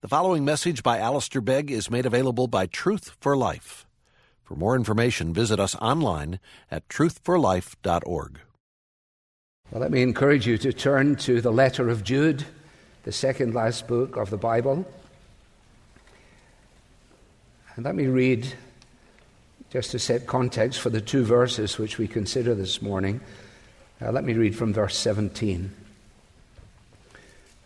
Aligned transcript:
The 0.00 0.06
following 0.06 0.44
message 0.44 0.84
by 0.84 0.98
Alistair 1.00 1.40
Begg 1.40 1.72
is 1.72 1.90
made 1.90 2.06
available 2.06 2.46
by 2.46 2.66
Truth 2.66 3.16
for 3.18 3.36
Life. 3.36 3.84
For 4.44 4.54
more 4.54 4.76
information, 4.76 5.34
visit 5.34 5.58
us 5.58 5.74
online 5.74 6.38
at 6.70 6.88
truthforlife.org. 6.88 8.38
Well, 9.72 9.80
let 9.80 9.90
me 9.90 10.02
encourage 10.02 10.46
you 10.46 10.56
to 10.58 10.72
turn 10.72 11.16
to 11.16 11.40
the 11.40 11.50
letter 11.50 11.88
of 11.88 12.04
Jude, 12.04 12.44
the 13.02 13.10
second 13.10 13.54
last 13.56 13.88
book 13.88 14.16
of 14.16 14.30
the 14.30 14.36
Bible. 14.36 14.86
And 17.74 17.84
let 17.84 17.96
me 17.96 18.06
read, 18.06 18.54
just 19.68 19.90
to 19.90 19.98
set 19.98 20.28
context 20.28 20.78
for 20.78 20.90
the 20.90 21.00
two 21.00 21.24
verses 21.24 21.76
which 21.76 21.98
we 21.98 22.06
consider 22.06 22.54
this 22.54 22.80
morning. 22.80 23.20
Uh, 24.00 24.12
let 24.12 24.22
me 24.22 24.34
read 24.34 24.54
from 24.54 24.72
verse 24.72 24.96
17. 24.96 25.72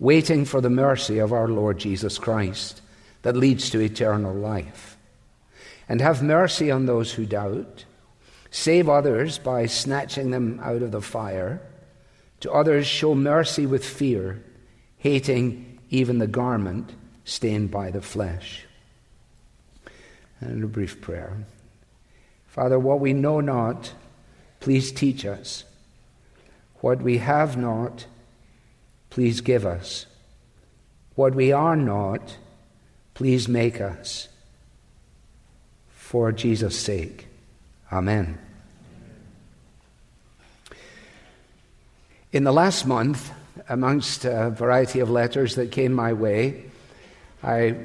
waiting 0.00 0.46
for 0.46 0.60
the 0.60 0.70
mercy 0.70 1.18
of 1.18 1.32
our 1.32 1.46
Lord 1.46 1.78
Jesus 1.78 2.18
Christ 2.18 2.80
that 3.22 3.36
leads 3.36 3.70
to 3.70 3.80
eternal 3.80 4.34
life. 4.34 4.96
And 5.88 6.00
have 6.00 6.22
mercy 6.22 6.70
on 6.70 6.86
those 6.86 7.12
who 7.12 7.26
doubt. 7.26 7.84
Save 8.50 8.88
others 8.88 9.38
by 9.38 9.66
snatching 9.66 10.30
them 10.30 10.58
out 10.62 10.82
of 10.82 10.90
the 10.90 11.02
fire. 11.02 11.60
To 12.40 12.50
others, 12.50 12.86
show 12.86 13.14
mercy 13.14 13.66
with 13.66 13.84
fear, 13.84 14.42
hating 14.96 15.78
even 15.90 16.18
the 16.18 16.26
garment 16.26 16.92
stained 17.24 17.70
by 17.70 17.90
the 17.90 18.00
flesh. 18.00 18.64
And 20.40 20.64
a 20.64 20.66
brief 20.66 21.00
prayer. 21.00 21.44
Father, 22.46 22.78
what 22.78 23.00
we 23.00 23.12
know 23.12 23.40
not, 23.40 23.92
please 24.60 24.90
teach 24.90 25.26
us. 25.26 25.64
What 26.76 27.02
we 27.02 27.18
have 27.18 27.56
not, 27.56 28.06
please 29.10 29.40
give 29.40 29.66
us. 29.66 30.06
What 31.14 31.34
we 31.34 31.52
are 31.52 31.76
not, 31.76 32.36
please 33.14 33.48
make 33.48 33.80
us. 33.80 34.28
For 35.90 36.32
Jesus' 36.32 36.78
sake. 36.78 37.26
Amen. 37.92 38.38
In 42.32 42.44
the 42.44 42.52
last 42.52 42.86
month, 42.86 43.32
amongst 43.68 44.24
a 44.24 44.50
variety 44.50 45.00
of 45.00 45.10
letters 45.10 45.56
that 45.56 45.72
came 45.72 45.92
my 45.92 46.12
way, 46.12 46.64
I 47.42 47.76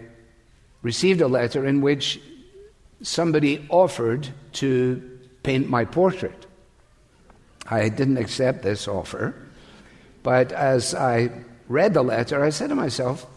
received 0.82 1.22
a 1.22 1.28
letter 1.28 1.66
in 1.66 1.82
which 1.82 2.22
somebody 3.02 3.66
offered 3.70 4.28
to 4.54 5.20
paint 5.44 5.70
my 5.70 5.86
portrait. 5.86 6.45
I 7.67 7.89
didn't 7.89 8.17
accept 8.17 8.62
this 8.62 8.88
offer. 8.88 9.36
But 10.26 10.52
as 10.54 10.95
I 10.95 11.30
read 11.68 11.94
the 11.94 12.02
letter, 12.02 12.44
I 12.44 12.50
said 12.50 12.70
to 12.70 12.76
myself, 12.76 13.28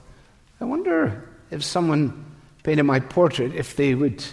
I 0.58 0.64
wonder 0.64 1.28
if 1.50 1.62
someone 1.62 2.24
painted 2.62 2.84
my 2.84 2.98
portrait, 2.98 3.54
if 3.54 3.76
they 3.76 3.94
would 3.94 4.24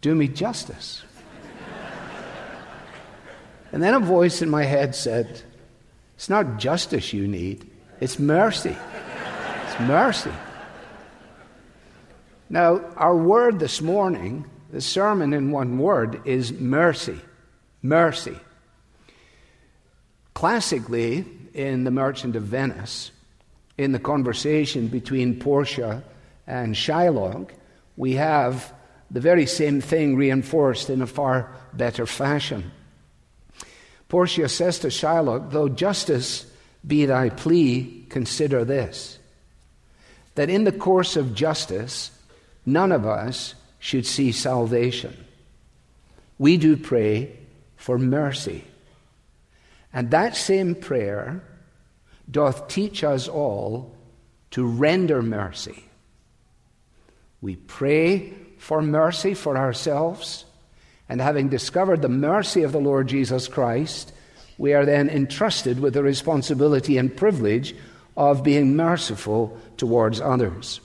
do 0.00 0.16
me 0.16 0.26
justice. 0.26 1.04
and 3.72 3.80
then 3.80 3.94
a 3.94 4.00
voice 4.00 4.42
in 4.42 4.50
my 4.50 4.64
head 4.64 4.96
said, 4.96 5.40
It's 6.16 6.28
not 6.28 6.58
justice 6.58 7.12
you 7.12 7.28
need, 7.28 7.70
it's 8.00 8.18
mercy. 8.18 8.76
It's 9.68 9.80
mercy. 9.82 10.32
Now, 12.50 12.80
our 12.96 13.14
word 13.14 13.60
this 13.60 13.80
morning, 13.80 14.44
the 14.72 14.80
sermon 14.80 15.32
in 15.32 15.52
one 15.52 15.78
word, 15.78 16.20
is 16.24 16.50
mercy. 16.50 17.20
Mercy. 17.80 18.36
Classically, 20.38 21.24
in 21.52 21.82
The 21.82 21.90
Merchant 21.90 22.36
of 22.36 22.44
Venice, 22.44 23.10
in 23.76 23.90
the 23.90 23.98
conversation 23.98 24.86
between 24.86 25.40
Portia 25.40 26.04
and 26.46 26.76
Shylock, 26.76 27.50
we 27.96 28.12
have 28.12 28.72
the 29.10 29.18
very 29.18 29.46
same 29.46 29.80
thing 29.80 30.14
reinforced 30.14 30.90
in 30.90 31.02
a 31.02 31.08
far 31.08 31.50
better 31.72 32.06
fashion. 32.06 32.70
Portia 34.08 34.48
says 34.48 34.78
to 34.78 34.86
Shylock, 34.86 35.50
Though 35.50 35.68
justice 35.68 36.46
be 36.86 37.04
thy 37.04 37.30
plea, 37.30 38.06
consider 38.08 38.64
this 38.64 39.18
that 40.36 40.48
in 40.48 40.62
the 40.62 40.70
course 40.70 41.16
of 41.16 41.34
justice, 41.34 42.12
none 42.64 42.92
of 42.92 43.04
us 43.04 43.56
should 43.80 44.06
see 44.06 44.30
salvation. 44.30 45.16
We 46.38 46.58
do 46.58 46.76
pray 46.76 47.36
for 47.76 47.98
mercy. 47.98 48.62
And 49.92 50.10
that 50.10 50.36
same 50.36 50.74
prayer 50.74 51.42
doth 52.30 52.68
teach 52.68 53.02
us 53.04 53.28
all 53.28 53.96
to 54.50 54.66
render 54.66 55.22
mercy. 55.22 55.84
We 57.40 57.56
pray 57.56 58.34
for 58.58 58.82
mercy 58.82 59.34
for 59.34 59.56
ourselves, 59.56 60.44
and 61.08 61.20
having 61.20 61.48
discovered 61.48 62.02
the 62.02 62.08
mercy 62.08 62.62
of 62.64 62.72
the 62.72 62.80
Lord 62.80 63.06
Jesus 63.06 63.48
Christ, 63.48 64.12
we 64.58 64.74
are 64.74 64.84
then 64.84 65.08
entrusted 65.08 65.80
with 65.80 65.94
the 65.94 66.02
responsibility 66.02 66.98
and 66.98 67.16
privilege 67.16 67.74
of 68.16 68.42
being 68.42 68.76
merciful 68.76 69.56
towards 69.76 70.20
others. 70.20 70.80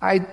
I 0.00 0.26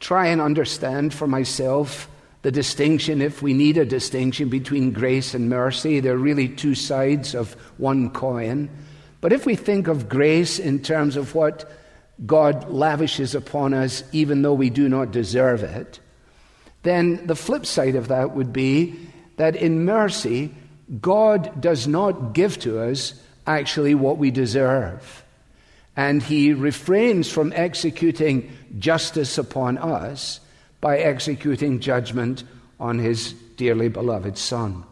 try 0.00 0.26
and 0.26 0.40
understand 0.40 1.14
for 1.14 1.26
myself 1.26 2.08
the 2.42 2.50
distinction, 2.50 3.20
if 3.20 3.42
we 3.42 3.52
need 3.52 3.76
a 3.76 3.84
distinction 3.84 4.48
between 4.48 4.92
grace 4.92 5.34
and 5.34 5.48
mercy. 5.48 6.00
They're 6.00 6.16
really 6.16 6.48
two 6.48 6.74
sides 6.74 7.34
of 7.34 7.52
one 7.76 8.10
coin. 8.10 8.70
But 9.20 9.32
if 9.32 9.44
we 9.44 9.56
think 9.56 9.88
of 9.88 10.08
grace 10.08 10.58
in 10.58 10.82
terms 10.82 11.16
of 11.16 11.34
what 11.34 11.70
God 12.24 12.70
lavishes 12.70 13.34
upon 13.34 13.74
us, 13.74 14.02
even 14.12 14.42
though 14.42 14.54
we 14.54 14.70
do 14.70 14.88
not 14.88 15.10
deserve 15.10 15.62
it, 15.62 16.00
then 16.82 17.26
the 17.26 17.36
flip 17.36 17.66
side 17.66 17.94
of 17.94 18.08
that 18.08 18.34
would 18.34 18.52
be 18.52 18.98
that 19.36 19.56
in 19.56 19.84
mercy, 19.84 20.54
God 21.00 21.60
does 21.60 21.86
not 21.86 22.32
give 22.32 22.58
to 22.60 22.80
us 22.80 23.14
actually 23.46 23.94
what 23.94 24.16
we 24.16 24.30
deserve. 24.30 25.24
And 25.94 26.22
He 26.22 26.54
refrains 26.54 27.30
from 27.30 27.52
executing 27.54 28.50
justice 28.78 29.36
upon 29.36 29.76
us 29.76 30.40
by 30.80 30.98
executing 30.98 31.80
judgment 31.80 32.44
on 32.78 32.98
his 32.98 33.32
dearly 33.56 33.88
beloved 33.88 34.38
Son. 34.38 34.84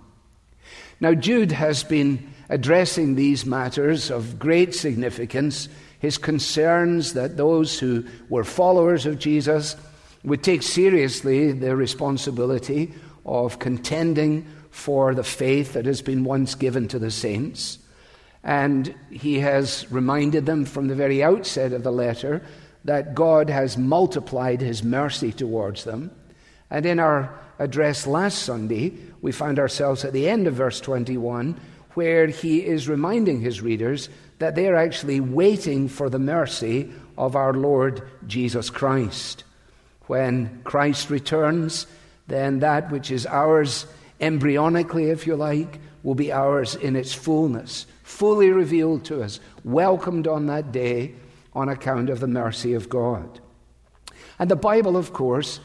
Now, 1.01 1.15
Jude 1.15 1.53
has 1.53 1.85
been 1.85 2.33
addressing 2.49 3.15
these 3.15 3.47
matters 3.47 4.11
of 4.11 4.39
great 4.39 4.75
significance, 4.75 5.69
his 5.99 6.19
concerns 6.19 7.13
that 7.13 7.37
those 7.37 7.79
who 7.79 8.05
were 8.29 8.45
followers 8.45 9.07
of 9.07 9.19
Jesus 9.19 9.77
would 10.25 10.43
take 10.43 10.63
seriously 10.63 11.53
their 11.53 11.77
responsibility 11.77 12.93
of 13.25 13.59
contending 13.59 14.47
for 14.71 15.15
the 15.15 15.25
faith 15.25 15.73
that 15.73 15.87
has 15.87 16.03
been 16.03 16.25
once 16.25 16.55
given 16.55 16.89
to 16.89 16.99
the 16.99 17.11
saints. 17.11 17.79
And 18.45 18.95
he 19.11 19.41
has 19.41 19.91
reminded 19.91 20.47
them 20.47 20.65
from 20.65 20.89
the 20.89 20.95
very 20.95 21.23
outset 21.23 21.73
of 21.73 21.83
the 21.83 21.93
letter 21.93 22.43
that 22.85 23.15
God 23.15 23.51
has 23.51 23.77
multiplied 23.77 24.61
his 24.61 24.83
mercy 24.83 25.33
towards 25.33 25.85
them. 25.85 26.11
And 26.71 26.87
in 26.87 27.01
our 27.01 27.39
address 27.59 28.07
last 28.07 28.43
Sunday, 28.43 28.93
we 29.21 29.33
found 29.33 29.59
ourselves 29.59 30.05
at 30.05 30.13
the 30.13 30.29
end 30.29 30.47
of 30.47 30.55
verse 30.55 30.81
21, 30.81 31.61
where 31.95 32.27
he 32.29 32.65
is 32.65 32.89
reminding 32.89 33.41
his 33.41 33.61
readers 33.61 34.09
that 34.39 34.55
they 34.55 34.69
are 34.69 34.77
actually 34.77 35.21
waiting 35.21 35.89
for 35.89 36.09
the 36.09 36.19
mercy 36.19 36.93
of 37.17 37.35
our 37.35 37.53
Lord 37.53 38.09
Jesus 38.27 38.71
Christ. 38.71 39.45
When 40.07 40.61
Christ 40.65 41.11
returns, 41.11 41.87
then 42.29 42.61
that 42.61 42.93
which 42.93 43.11
is 43.11 43.27
ours 43.27 43.87
embryonically, 44.21 45.11
if 45.11 45.27
you 45.27 45.35
like, 45.35 45.81
will 46.03 46.15
be 46.15 46.33
ours 46.33 46.75
in 46.77 46.97
its 46.97 47.13
fullness, 47.13 47.87
fully 48.03 48.51
revealed 48.51 49.05
to 49.07 49.23
us, 49.23 49.41
welcomed 49.65 50.29
on 50.29 50.47
that 50.47 50.71
day 50.73 51.15
on 51.53 51.69
account 51.69 52.11
of 52.11 52.21
the 52.21 52.27
mercy 52.27 52.75
of 52.75 52.89
God. 52.89 53.41
And 54.39 54.51
the 54.51 54.57
Bible, 54.57 54.97
of 54.97 55.13
course, 55.13 55.61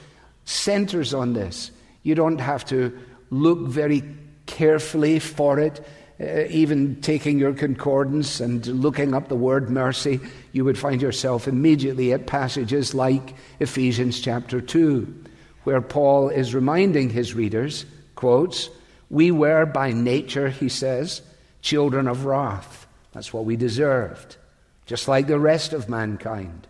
centers 0.46 1.14
on 1.14 1.34
this. 1.34 1.72
You 2.04 2.16
don't 2.16 2.40
have 2.40 2.66
to 2.66 2.98
look 3.30 3.68
very 3.68 4.04
carefully 4.46 5.20
for 5.20 5.60
it 5.60 5.86
uh, 6.24 6.46
even 6.50 7.02
taking 7.02 7.40
your 7.40 7.54
concordance 7.54 8.40
and 8.40 8.66
looking 8.68 9.16
up 9.16 9.28
the 9.28 9.36
word 9.36 9.70
mercy, 9.70 10.20
you 10.52 10.64
would 10.64 10.78
find 10.78 11.02
yourself 11.02 11.48
immediately 11.48 12.14
at 12.14 12.28
passages 12.28 12.94
like 12.94 13.34
Ephesians 13.60 14.22
chapter 14.22 14.62
2, 14.62 15.24
where 15.64 15.82
Paul 15.82 16.30
is 16.30 16.54
reminding 16.54 17.10
his 17.10 17.34
readers, 17.34 17.86
quotes, 18.14 18.70
We 19.10 19.32
were 19.32 19.66
by 19.66 19.92
nature, 19.92 20.50
he 20.50 20.70
says, 20.70 21.24
children 21.62 22.08
of 22.08 22.26
wrath. 22.26 22.86
That's 23.12 23.34
what 23.34 23.46
we 23.46 23.56
deserved, 23.56 24.38
just 24.86 25.08
like 25.08 25.28
the 25.28 25.40
rest 25.40 25.74
of 25.74 25.90
mankind. 25.90 26.68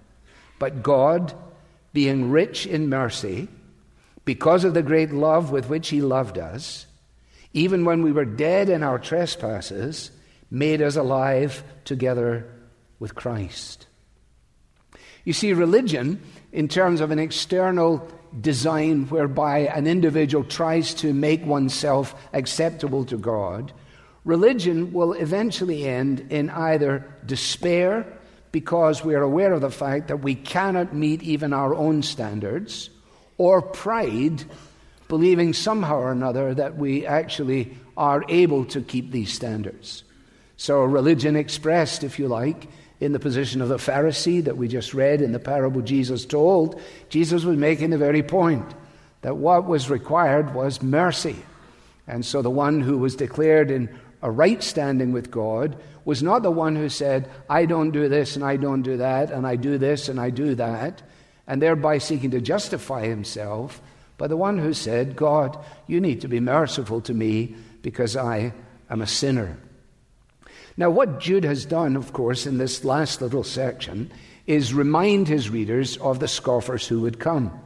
But 0.60 0.83
God, 0.83 1.33
being 1.94 2.31
rich 2.31 2.65
in 2.65 2.89
mercy, 2.89 3.48
because 4.25 4.63
of 4.63 4.74
the 4.74 4.81
great 4.81 5.12
love 5.12 5.51
with 5.51 5.69
which 5.69 5.89
He 5.89 6.01
loved 6.01 6.38
us, 6.38 6.86
even 7.54 7.86
when 7.86 8.04
we 8.04 8.12
were 8.12 8.25
dead 8.25 8.69
in 8.69 8.83
our 8.83 8.98
trespasses, 8.98 10.12
made 10.50 10.81
us 10.81 10.95
alive 10.95 11.63
together 11.86 12.48
with 13.00 13.15
Christ. 13.15 13.88
You 15.24 15.33
see, 15.33 15.54
religion, 15.54 16.21
in 16.51 16.68
terms 16.68 17.01
of 17.01 17.12
an 17.12 17.19
external 17.19 18.07
design 18.39 19.07
whereby 19.07 19.60
an 19.60 19.88
individual 19.88 20.44
tries 20.44 20.94
to 20.95 21.13
make 21.13 21.45
oneself 21.45 22.15
acceptable 22.33 23.06
to 23.06 23.18
God, 23.18 23.71
religion 24.25 24.94
will 24.94 25.14
eventually 25.14 25.88
end 25.88 26.28
in 26.30 26.50
either 26.50 27.06
despair 27.25 28.06
because 28.52 29.04
we 29.04 29.16
are 29.16 29.24
aware 29.24 29.54
of 29.54 29.62
the 29.62 29.72
fact 29.72 30.08
that 30.08 30.22
we 30.22 30.36
cannot 30.36 30.94
meet 30.94 31.24
even 31.24 31.54
our 31.54 31.74
own 31.74 32.04
standards, 32.04 32.90
or 33.38 33.62
pride 33.62 34.44
believing 35.08 35.54
somehow 35.54 35.98
or 35.98 36.12
another 36.12 36.54
that 36.54 36.78
we 36.78 37.06
actually 37.06 37.75
are 37.98 38.24
able 38.30 38.66
to 38.66 38.81
keep 38.81 39.12
these 39.12 39.34
standards. 39.34 40.04
So, 40.56 40.84
religion 40.84 41.36
expressed, 41.36 42.04
if 42.04 42.20
you 42.20 42.28
like, 42.28 42.68
in 43.00 43.12
the 43.12 43.20
position 43.20 43.62
of 43.62 43.70
the 43.70 43.78
Pharisee 43.78 44.44
that 44.46 44.56
we 44.56 44.68
just 44.68 44.94
read 44.94 45.22
in 45.22 45.31
the 45.31 45.40
parable 45.40 45.81
Jesus 45.81 46.25
told, 46.25 46.80
Jesus 47.10 47.44
was 47.44 47.58
making 47.58 47.90
the 47.90 47.98
very 47.98 48.24
point 48.24 48.66
that 49.22 49.36
what 49.36 49.66
was 49.66 49.90
required 49.90 50.54
was 50.54 50.81
mercy. 50.81 51.36
And 52.08 52.25
so 52.25 52.42
the 52.42 52.50
one 52.50 52.81
who 52.81 52.98
was 52.98 53.16
declared 53.16 53.72
in 53.72 53.90
a 54.24 54.31
right 54.31 54.64
standing 54.64 55.12
with 55.12 55.30
God 55.30 55.78
was 56.04 56.24
not 56.24 56.42
the 56.42 56.50
one 56.50 56.75
who 56.75 56.90
said, 56.90 57.30
I 57.48 57.66
don't 57.66 57.92
do 57.92 58.10
this 58.10 58.36
and 58.36 58.44
I 58.44 58.58
don't 58.58 58.81
do 58.81 58.98
that, 58.98 59.30
and 59.30 59.46
I 59.46 59.56
do 59.56 59.78
this 59.78 60.10
and 60.10 60.20
I 60.20 60.31
do 60.31 60.56
that, 60.56 61.04
and 61.46 61.62
thereby 61.62 62.00
seeking 62.00 62.31
to 62.31 62.42
justify 62.42 63.06
himself 63.06 63.80
but 64.18 64.30
the 64.30 64.38
one 64.38 64.58
who 64.58 64.74
said, 64.74 65.16
God, 65.16 65.58
you 65.88 66.00
need 66.00 66.22
to 66.22 66.28
be 66.28 66.40
merciful 66.40 67.02
to 67.02 67.14
me 67.14 67.56
because 67.81 68.16
I 68.16 68.54
am 68.90 69.02
a 69.02 69.08
sinner. 69.08 69.58
Now, 70.78 70.90
what 70.90 71.20
Jude 71.20 71.44
has 71.44 71.66
done, 71.66 71.96
of 71.96 72.14
course, 72.14 72.46
in 72.46 72.58
this 72.58 72.84
last 72.84 73.22
little 73.22 73.44
section 73.44 74.12
is 74.48 74.74
remind 74.74 75.28
his 75.28 75.50
readers 75.50 75.98
of 75.98 76.20
the 76.20 76.28
scoffers 76.28 76.88
who 76.88 77.02
would 77.02 77.20
come. 77.20 77.60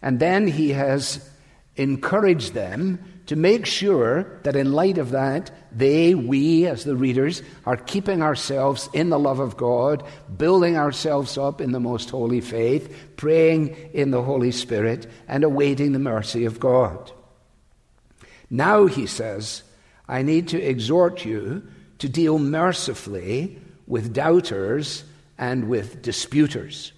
And 0.00 0.20
then 0.20 0.46
he 0.46 0.70
has 0.70 1.28
encouraged 1.76 2.54
them 2.54 2.98
to 3.26 3.36
make 3.36 3.66
sure 3.66 4.40
that 4.42 4.56
in 4.56 4.72
light 4.72 4.98
of 4.98 5.10
that, 5.10 5.50
they, 5.70 6.14
we, 6.14 6.66
as 6.66 6.84
the 6.84 6.96
readers, 6.96 7.42
are 7.64 7.76
keeping 7.76 8.20
ourselves 8.20 8.90
in 8.92 9.10
the 9.10 9.18
love 9.18 9.38
of 9.38 9.56
God, 9.56 10.02
building 10.36 10.76
ourselves 10.76 11.38
up 11.38 11.60
in 11.60 11.72
the 11.72 11.80
most 11.80 12.10
holy 12.10 12.40
faith, 12.40 13.14
praying 13.16 13.76
in 13.92 14.10
the 14.10 14.22
Holy 14.22 14.50
Spirit, 14.50 15.06
and 15.28 15.44
awaiting 15.44 15.92
the 15.92 15.98
mercy 15.98 16.44
of 16.44 16.60
God. 16.60 17.12
Now, 18.50 18.86
he 18.86 19.06
says, 19.06 19.62
I 20.08 20.22
need 20.22 20.48
to 20.48 20.60
exhort 20.60 21.24
you 21.24 21.66
to 22.00 22.08
deal 22.08 22.38
mercifully 22.38 23.58
with 23.86 24.12
doubters 24.12 25.04
and 25.38 25.68
with 25.68 26.02
disputers. 26.02 26.92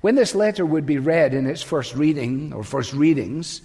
When 0.00 0.16
this 0.16 0.34
letter 0.34 0.66
would 0.66 0.84
be 0.84 0.98
read 0.98 1.32
in 1.32 1.46
its 1.46 1.62
first 1.62 1.94
reading 1.94 2.52
or 2.52 2.64
first 2.64 2.92
readings, 2.92 3.62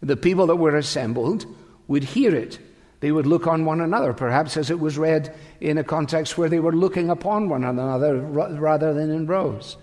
the 0.00 0.16
people 0.16 0.46
that 0.46 0.56
were 0.56 0.76
assembled 0.76 1.46
would 1.86 2.04
hear 2.04 2.34
it. 2.34 2.58
They 3.00 3.12
would 3.12 3.26
look 3.26 3.46
on 3.46 3.64
one 3.64 3.80
another, 3.80 4.12
perhaps 4.12 4.56
as 4.56 4.70
it 4.70 4.80
was 4.80 4.98
read 4.98 5.34
in 5.60 5.78
a 5.78 5.84
context 5.84 6.36
where 6.36 6.48
they 6.48 6.60
were 6.60 6.72
looking 6.72 7.10
upon 7.10 7.48
one 7.48 7.64
another 7.64 8.18
rather 8.20 8.92
than 8.92 9.10
in 9.10 9.26
rows. 9.26 9.76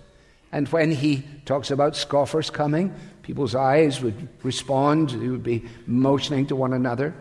And 0.52 0.68
when 0.68 0.90
he 0.90 1.24
talks 1.44 1.70
about 1.70 1.96
scoffers 1.96 2.50
coming, 2.50 2.94
people's 3.22 3.54
eyes 3.54 4.00
would 4.02 4.28
respond, 4.42 5.10
they 5.10 5.28
would 5.28 5.42
be 5.42 5.64
motioning 5.86 6.46
to 6.46 6.56
one 6.56 6.72
another. 6.72 7.14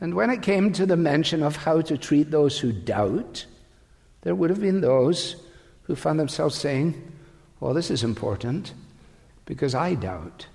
And 0.00 0.14
when 0.14 0.30
it 0.30 0.42
came 0.42 0.72
to 0.74 0.86
the 0.86 0.96
mention 0.96 1.42
of 1.42 1.56
how 1.56 1.80
to 1.82 1.96
treat 1.96 2.30
those 2.30 2.58
who 2.58 2.72
doubt, 2.72 3.46
there 4.22 4.34
would 4.34 4.50
have 4.50 4.60
been 4.60 4.80
those 4.80 5.36
who 5.84 5.96
found 5.96 6.20
themselves 6.20 6.54
saying, 6.54 7.12
Well, 7.60 7.74
this 7.74 7.90
is 7.90 8.04
important 8.04 8.74
because 9.46 9.74
I 9.74 9.94
doubt. 9.94 10.46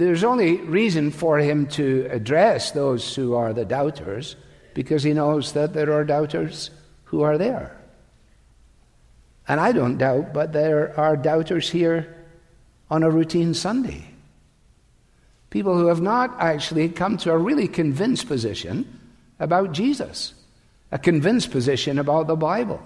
There's 0.00 0.24
only 0.24 0.56
reason 0.56 1.10
for 1.10 1.38
him 1.38 1.66
to 1.76 2.08
address 2.10 2.70
those 2.70 3.14
who 3.14 3.34
are 3.34 3.52
the 3.52 3.66
doubters 3.66 4.34
because 4.72 5.02
he 5.02 5.12
knows 5.12 5.52
that 5.52 5.74
there 5.74 5.92
are 5.92 6.04
doubters 6.04 6.70
who 7.04 7.20
are 7.20 7.36
there. 7.36 7.76
And 9.46 9.60
I 9.60 9.72
don't 9.72 9.98
doubt, 9.98 10.32
but 10.32 10.54
there 10.54 10.98
are 10.98 11.18
doubters 11.18 11.68
here 11.68 12.16
on 12.90 13.02
a 13.02 13.10
routine 13.10 13.52
Sunday. 13.52 14.06
People 15.50 15.76
who 15.76 15.88
have 15.88 16.00
not 16.00 16.34
actually 16.40 16.88
come 16.88 17.18
to 17.18 17.32
a 17.32 17.36
really 17.36 17.68
convinced 17.68 18.26
position 18.26 18.88
about 19.38 19.72
Jesus, 19.72 20.32
a 20.92 20.98
convinced 20.98 21.50
position 21.50 21.98
about 21.98 22.26
the 22.26 22.36
Bible, 22.36 22.80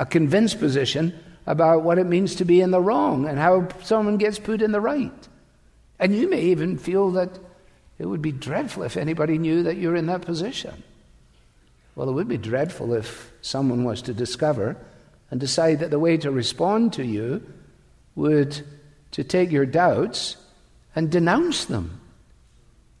a 0.00 0.04
convinced 0.04 0.58
position 0.58 1.16
about 1.46 1.84
what 1.84 1.98
it 1.98 2.06
means 2.06 2.34
to 2.34 2.44
be 2.44 2.60
in 2.60 2.72
the 2.72 2.80
wrong 2.80 3.28
and 3.28 3.38
how 3.38 3.68
someone 3.84 4.16
gets 4.16 4.40
put 4.40 4.62
in 4.62 4.72
the 4.72 4.80
right. 4.80 5.28
And 6.00 6.16
you 6.16 6.28
may 6.28 6.40
even 6.40 6.78
feel 6.78 7.10
that 7.12 7.38
it 7.98 8.06
would 8.06 8.22
be 8.22 8.32
dreadful 8.32 8.82
if 8.82 8.96
anybody 8.96 9.36
knew 9.36 9.62
that 9.64 9.76
you're 9.76 9.94
in 9.94 10.06
that 10.06 10.22
position. 10.22 10.82
Well, 11.94 12.08
it 12.08 12.12
would 12.12 12.28
be 12.28 12.38
dreadful 12.38 12.94
if 12.94 13.30
someone 13.42 13.84
was 13.84 14.00
to 14.02 14.14
discover 14.14 14.78
and 15.30 15.38
decide 15.38 15.80
that 15.80 15.90
the 15.90 15.98
way 15.98 16.16
to 16.16 16.30
respond 16.30 16.94
to 16.94 17.04
you 17.04 17.46
would 18.14 18.66
to 19.10 19.22
take 19.22 19.50
your 19.50 19.66
doubts 19.66 20.36
and 20.96 21.10
denounce 21.10 21.66
them, 21.66 22.00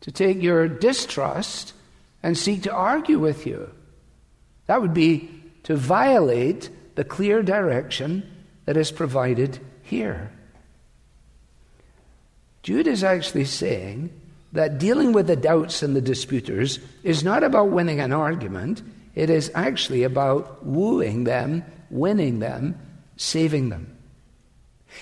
to 0.02 0.12
take 0.12 0.42
your 0.42 0.68
distrust 0.68 1.72
and 2.22 2.36
seek 2.36 2.62
to 2.64 2.72
argue 2.72 3.18
with 3.18 3.46
you. 3.46 3.70
That 4.66 4.82
would 4.82 4.94
be 4.94 5.30
to 5.62 5.74
violate 5.74 6.68
the 6.96 7.04
clear 7.04 7.42
direction 7.42 8.30
that 8.66 8.76
is 8.76 8.92
provided 8.92 9.58
here. 9.82 10.30
Jude 12.62 12.86
is 12.86 13.02
actually 13.02 13.46
saying 13.46 14.10
that 14.52 14.78
dealing 14.78 15.12
with 15.12 15.26
the 15.26 15.36
doubts 15.36 15.82
and 15.82 15.94
the 15.94 16.00
disputers 16.00 16.78
is 17.02 17.24
not 17.24 17.42
about 17.42 17.70
winning 17.70 18.00
an 18.00 18.12
argument, 18.12 18.82
it 19.14 19.30
is 19.30 19.50
actually 19.54 20.02
about 20.02 20.64
wooing 20.64 21.24
them, 21.24 21.64
winning 21.90 22.38
them, 22.40 22.78
saving 23.16 23.68
them. 23.68 23.96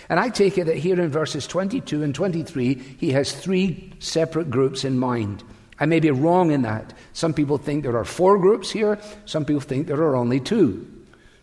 And 0.09 0.21
I 0.21 0.29
take 0.29 0.59
it 0.59 0.65
that 0.65 0.77
here 0.77 1.00
in 1.00 1.11
verses 1.11 1.47
22 1.47 2.03
and 2.03 2.15
23, 2.15 2.75
he 2.99 3.11
has 3.12 3.33
three 3.33 3.93
separate 3.99 4.50
groups 4.50 4.85
in 4.85 4.99
mind. 4.99 5.43
I 5.81 5.87
may 5.87 6.00
be 6.00 6.11
wrong 6.11 6.50
in 6.50 6.62
that. 6.62 6.93
Some 7.12 7.33
people 7.33 7.59
think 7.59 7.83
there 7.83 7.97
are 7.97 8.05
four 8.05 8.38
groups 8.38 8.71
here, 8.71 8.99
some 9.25 9.45
people 9.45 9.61
think 9.61 9.87
there 9.87 10.03
are 10.03 10.17
only 10.17 10.41
two. 10.41 10.87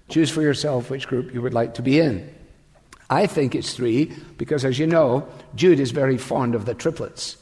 Choose 0.10 0.29
for 0.29 0.41
yourself 0.41 0.89
which 0.89 1.07
group 1.07 1.34
you 1.34 1.41
would 1.41 1.53
like 1.53 1.74
to 1.75 1.81
be 1.81 2.00
in. 2.00 2.34
I 3.09 3.27
think 3.27 3.55
it's 3.55 3.74
three 3.74 4.13
because, 4.38 4.65
as 4.65 4.79
you 4.79 4.88
know, 4.88 5.27
Jude 5.55 5.79
is 5.79 5.91
very 5.91 6.17
fond 6.17 6.55
of 6.55 6.65
the 6.65 6.74
triplets 6.74 7.38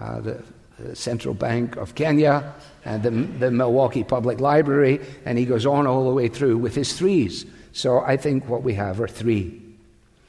uh, 0.00 0.20
the, 0.20 0.42
the, 0.78 0.96
Central 0.96 1.34
Bank 1.34 1.76
of 1.76 1.94
Kenya 1.94 2.54
and 2.84 3.02
the, 3.02 3.10
the 3.10 3.50
Milwaukee 3.50 4.04
Public 4.04 4.40
Library, 4.40 5.00
and 5.24 5.38
he 5.38 5.44
goes 5.44 5.66
on 5.66 5.86
all 5.86 6.04
the 6.04 6.14
way 6.14 6.28
through 6.28 6.58
with 6.58 6.74
his 6.74 6.94
threes. 6.94 7.44
So 7.72 8.00
I 8.00 8.16
think 8.16 8.48
what 8.48 8.62
we 8.62 8.74
have 8.74 9.00
are 9.00 9.08
three. 9.08 9.60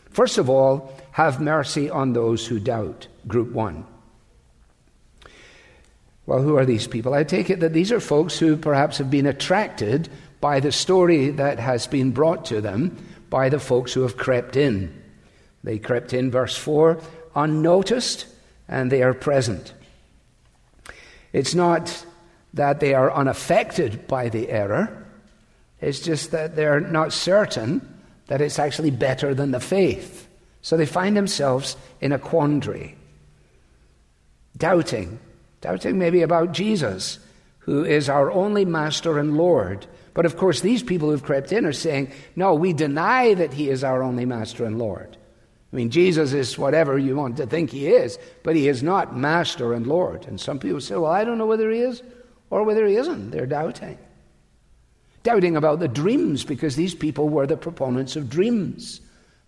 First 0.10 0.38
of 0.38 0.50
all, 0.50 0.94
have 1.12 1.42
mercy 1.42 1.90
on 1.90 2.14
those 2.14 2.46
who 2.46 2.60
doubt, 2.60 3.08
group 3.28 3.52
one. 3.52 3.86
Well, 6.26 6.42
who 6.42 6.56
are 6.58 6.66
these 6.66 6.88
people? 6.88 7.14
I 7.14 7.24
take 7.24 7.50
it 7.50 7.60
that 7.60 7.74
these 7.74 7.92
are 7.92 8.00
folks 8.00 8.38
who 8.38 8.56
perhaps 8.56 8.98
have 8.98 9.12
been 9.12 9.26
attracted 9.26 10.10
by 10.40 10.60
the 10.60 10.72
story 10.72 11.30
that 11.32 11.60
has 11.60 11.88
been 11.88 12.12
brought 12.12 12.46
to 12.46 12.62
them 12.62 12.98
by 13.34 13.50
the 13.50 13.60
folks 13.60 13.92
who 13.92 14.04
have 14.04 14.16
crept 14.16 14.56
in. 14.56 14.94
They 15.64 15.80
crept 15.80 16.14
in, 16.14 16.30
verse 16.30 16.56
4, 16.56 17.00
unnoticed, 17.34 18.28
and 18.68 18.92
they 18.92 19.02
are 19.02 19.16
present. 19.16 19.74
It's 21.32 21.56
not 21.56 22.06
that 22.54 22.80
they 22.80 22.94
are 22.94 23.12
unaffected 23.12 24.08
by 24.08 24.30
the 24.30 24.52
error, 24.52 25.08
it's 25.82 26.00
just 26.00 26.30
that 26.30 26.56
they're 26.56 26.80
not 26.80 27.12
certain 27.12 27.82
that 28.28 28.40
it's 28.40 28.60
actually 28.60 28.92
better 28.92 29.34
than 29.34 29.50
the 29.50 29.60
faith. 29.60 30.28
So 30.62 30.78
they 30.78 30.86
find 30.86 31.18
themselves 31.18 31.76
in 32.02 32.12
a 32.12 32.20
quandary, 32.20 32.96
doubting, 34.56 35.18
doubting 35.60 35.98
maybe 35.98 36.22
about 36.22 36.52
Jesus, 36.52 37.18
who 37.58 37.84
is 37.84 38.10
our 38.10 38.32
only 38.32 38.64
master 38.64 39.18
and 39.18 39.36
Lord. 39.36 39.88
But 40.14 40.26
of 40.26 40.38
course, 40.38 40.62
these 40.62 40.84
people 40.84 41.10
who've 41.10 41.24
crept 41.24 41.52
in 41.52 41.66
are 41.66 41.74
saying, 41.74 42.12
no, 42.36 42.54
we 42.54 42.74
deny 42.74 43.34
that 43.34 43.54
he 43.54 43.70
is 43.70 43.84
our 43.84 44.04
only 44.04 44.26
master 44.26 44.66
and 44.66 44.78
Lord. 44.78 45.18
I 45.72 45.76
mean, 45.76 45.90
Jesus 45.90 46.34
is 46.34 46.58
whatever 46.58 47.00
you 47.00 47.16
want 47.16 47.38
to 47.38 47.48
think 47.48 47.72
he 47.72 47.88
is, 47.88 48.20
but 48.44 48.56
he 48.56 48.68
is 48.68 48.84
not 48.84 49.18
master 49.18 49.74
and 49.74 49.88
Lord. 49.88 50.28
And 50.28 50.40
some 50.40 50.60
people 50.60 50.82
say, 50.82 50.96
well, 50.96 51.12
I 51.12 51.24
don't 51.24 51.40
know 51.40 51.48
whether 51.48 51.72
he 51.72 51.80
is 51.80 52.04
or 52.52 52.64
whether 52.64 52.86
he 52.86 52.96
isn't. 52.96 53.32
They're 53.32 53.48
doubting. 53.48 53.98
Doubting 55.24 55.56
about 55.56 55.80
the 55.80 55.88
dreams 55.88 56.44
because 56.44 56.76
these 56.76 56.94
people 56.94 57.28
were 57.28 57.48
the 57.48 57.58
proponents 57.58 58.16
of 58.16 58.30
dreams. 58.30 59.02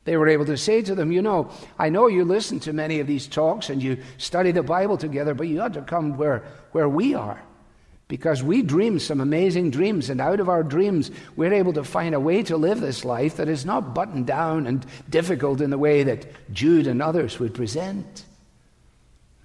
They 0.05 0.17
were 0.17 0.27
able 0.27 0.45
to 0.45 0.57
say 0.57 0.81
to 0.81 0.95
them, 0.95 1.11
You 1.11 1.21
know, 1.21 1.51
I 1.77 1.89
know 1.89 2.07
you 2.07 2.23
listen 2.23 2.59
to 2.61 2.73
many 2.73 2.99
of 2.99 3.07
these 3.07 3.27
talks 3.27 3.69
and 3.69 3.83
you 3.83 3.97
study 4.17 4.51
the 4.51 4.63
Bible 4.63 4.97
together, 4.97 5.35
but 5.35 5.47
you 5.47 5.61
ought 5.61 5.73
to 5.73 5.81
come 5.81 6.17
where, 6.17 6.43
where 6.71 6.89
we 6.89 7.13
are. 7.13 7.43
Because 8.07 8.43
we 8.43 8.61
dream 8.61 8.99
some 8.99 9.19
amazing 9.19 9.71
dreams, 9.71 10.11
and 10.11 10.21
out 10.21 10.39
of 10.39 10.47
our 10.47 10.61
dreams, 10.61 11.09
we're 11.35 11.53
able 11.53 11.73
to 11.73 11.83
find 11.83 12.13
a 12.13 12.19
way 12.19 12.43
to 12.43 12.55
live 12.55 12.79
this 12.79 13.03
life 13.03 13.37
that 13.37 13.49
is 13.49 13.65
not 13.65 13.95
buttoned 13.95 14.27
down 14.27 14.67
and 14.67 14.85
difficult 15.09 15.59
in 15.59 15.71
the 15.71 15.77
way 15.77 16.03
that 16.03 16.27
Jude 16.53 16.85
and 16.85 17.01
others 17.01 17.39
would 17.39 17.55
present. 17.55 18.25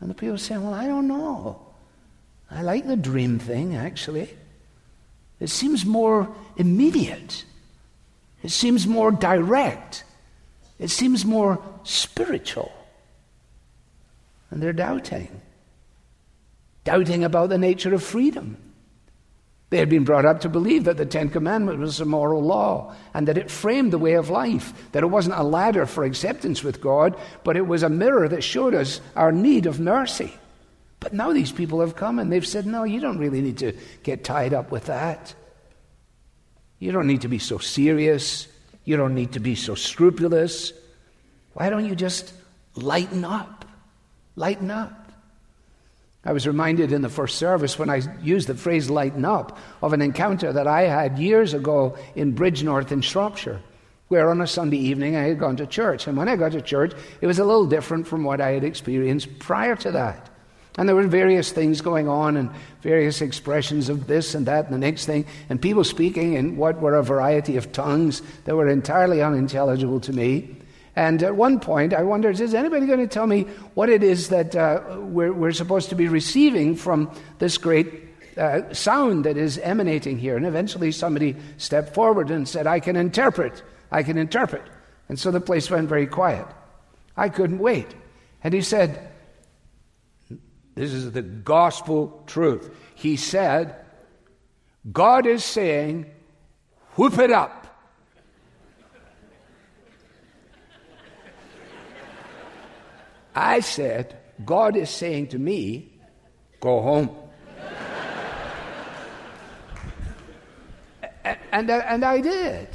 And 0.01 0.11
the 0.11 0.15
people 0.15 0.37
say, 0.37 0.59
Well, 0.59 0.75
I 0.75 0.87
don't 0.87 1.09
know. 1.09 1.67
I 2.51 2.63
like 2.63 2.87
the 2.87 2.97
dream 2.97 3.39
thing, 3.39 3.77
actually. 3.77 4.29
It 5.39 5.49
seems 5.49 5.87
more 5.87 6.29
immediate, 6.59 7.45
it 8.43 8.51
seems 8.51 8.87
more 8.87 9.11
direct, 9.11 10.05
it 10.79 10.89
seems 10.89 11.25
more 11.25 11.63
spiritual. 11.83 12.71
And 14.51 14.63
they're 14.63 14.75
doubting 14.75 15.41
doubting 16.85 17.25
about 17.25 17.49
the 17.49 17.59
nature 17.59 17.95
of 17.95 18.03
freedom. 18.03 18.57
They 19.71 19.79
had 19.79 19.89
been 19.89 20.05
brought 20.05 20.25
up 20.25 20.41
to 20.41 20.49
believe 20.49 20.85
that 20.85 20.97
the 20.97 21.07
Ten 21.07 21.31
Commandments 21.31 21.81
was 21.81 22.01
a 22.01 22.05
moral 22.05 22.43
law 22.43 22.93
and 23.15 23.29
that 23.29 23.39
it 23.39 23.51
framed 23.51 23.93
the 23.93 23.99
way 23.99 24.15
of 24.15 24.29
life, 24.29 24.73
that 24.93 25.05
it 25.05 25.07
wasn't 25.07 25.39
a 25.39 25.45
ladder 25.45 25.87
for 25.87 26.03
acceptance 26.03 26.65
with 26.65 26.81
God, 26.81 27.17
but 27.45 27.57
it 27.57 27.67
was 27.67 27.85
a 27.85 27.89
mirror 27.89 28.29
that 28.29 28.43
showed 28.43 28.75
us 28.75 29.01
our 29.15 29.31
need 29.31 29.67
of 29.67 29.79
mercy. 29.79 30.35
But 30.99 31.15
now 31.15 31.33
these 31.33 31.53
people 31.53 31.81
have 31.81 31.95
come 31.95 32.19
and 32.19 32.33
they've 32.33 32.47
said, 32.47 32.67
no, 32.67 32.83
you 32.83 33.01
don't 33.01 33.19
really 33.19 33.41
need 33.41 33.59
to 33.59 33.73
get 34.03 34.25
tied 34.25 34.53
up 34.53 34.73
with 34.73 34.87
that. 34.87 35.35
You 36.81 36.91
don't 36.91 37.07
need 37.07 37.23
to 37.23 37.29
be 37.29 37.39
so 37.39 37.59
serious. 37.59 38.49
You 38.85 38.97
don't 38.97 39.15
need 39.15 39.33
to 39.33 39.41
be 39.41 39.55
so 39.55 39.77
scrupulous. 39.77 40.73
Why 41.53 41.71
don't 41.71 41.87
you 41.87 41.95
just 41.95 42.35
lighten 42.75 43.25
up? 43.25 43.65
Lighten 44.35 44.71
up. 44.71 45.00
I 46.25 46.33
was 46.33 46.47
reminded 46.47 46.93
in 46.93 47.01
the 47.01 47.09
first 47.09 47.39
service 47.39 47.79
when 47.79 47.89
I 47.89 48.03
used 48.23 48.49
the 48.49 48.55
phrase 48.55 48.91
lighten 48.91 49.25
up 49.25 49.57
of 49.81 49.95
an 49.95 50.03
encounter 50.03 50.53
that 50.53 50.67
I 50.67 50.83
had 50.83 51.19
years 51.19 51.55
ago 51.55 51.97
in 52.15 52.35
Bridgnorth 52.35 52.93
in 52.93 53.01
Shropshire, 53.01 53.61
where 54.09 54.29
on 54.29 54.43
a 54.43 54.47
Sunday 54.47 54.77
evening 54.77 55.17
I 55.17 55.23
had 55.23 55.39
gone 55.39 55.57
to 55.57 55.67
church. 55.67 56.07
And 56.07 56.19
when 56.19 56.29
I 56.29 56.37
got 56.37 56.53
to 56.53 56.61
church, 56.61 56.93
it 57.23 57.27
was 57.27 57.39
a 57.39 57.45
little 57.45 57.67
different 57.67 58.07
from 58.07 58.23
what 58.23 58.41
I 58.41 58.51
had 58.51 58.65
experienced 58.65 59.39
prior 59.39 59.77
to 59.77 59.93
that. 59.93 60.29
And 60.77 60.89
there 60.89 60.97
were 60.97 61.07
various 61.07 61.53
things 61.53 61.81
going 61.81 62.07
on 62.07 62.37
and 62.37 62.51
various 62.83 63.23
expressions 63.23 63.89
of 63.89 64.07
this 64.07 64.35
and 64.35 64.47
that 64.47 64.67
and 64.67 64.75
the 64.75 64.79
next 64.79 65.07
thing, 65.07 65.25
and 65.49 65.61
people 65.61 65.85
speaking 65.85 66.35
in 66.35 66.57
what 66.57 66.81
were 66.81 66.97
a 66.97 67.03
variety 67.03 67.57
of 67.57 67.73
tongues 67.73 68.23
that 68.45 68.55
were 68.55 68.69
entirely 68.69 69.23
unintelligible 69.23 70.01
to 70.01 70.13
me. 70.13 70.60
And 71.01 71.23
at 71.23 71.35
one 71.35 71.61
point, 71.61 71.95
I 71.95 72.03
wondered, 72.03 72.39
is 72.39 72.53
anybody 72.53 72.85
going 72.85 72.99
to 72.99 73.07
tell 73.07 73.27
me 73.27 73.45
what 73.73 73.89
it 73.89 74.03
is 74.03 74.29
that 74.29 74.55
uh, 74.55 74.99
we're, 74.99 75.33
we're, 75.33 75.53
supposed 75.53 75.89
to 75.89 75.95
be 75.95 76.09
receiving 76.09 76.77
from 76.77 77.11
this 77.39 77.57
great 77.57 78.05
uh, 78.37 78.71
sound 78.75 79.25
that 79.25 79.39
is 79.39 79.57
emanating 79.57 80.19
here? 80.19 80.37
And 80.37 80.45
eventually, 80.45 80.93
somebody 80.93 81.37
stepped 81.57 81.95
forward 81.95 82.31
and 82.31 82.47
said, 82.47 82.67
I 82.67 82.81
can 82.81 82.97
interpret. 82.97 83.63
I 83.91 84.03
can 84.03 84.19
interpret. 84.19 84.61
And 85.09 85.19
so 85.19 85.31
the 85.31 85.41
place 85.41 85.71
went 85.71 85.89
very 85.89 86.07
quiet. 86.07 86.47
I 87.17 87.31
couldn't 87.31 87.61
wait. 87.61 87.87
And 88.45 88.53
he 88.53 88.61
said, 88.61 89.09
This 90.75 90.93
is 90.93 91.13
the 91.13 91.23
gospel 91.23 92.25
truth. 92.27 92.77
He 92.95 93.17
said, 93.17 93.75
God 94.93 95.25
is 95.25 95.45
saying, 95.45 96.11
whoop 96.97 97.19
it 97.19 97.31
up. 97.31 97.60
I 103.35 103.61
said, 103.61 104.17
God 104.45 104.77
is 104.77 104.91
saying 104.91 105.29
to 105.29 105.39
me, 105.39 105.93
go 106.61 106.81
home. 106.81 107.11
and, 111.53 111.71
and 111.71 112.05
I 112.05 112.21
did. 112.21 112.69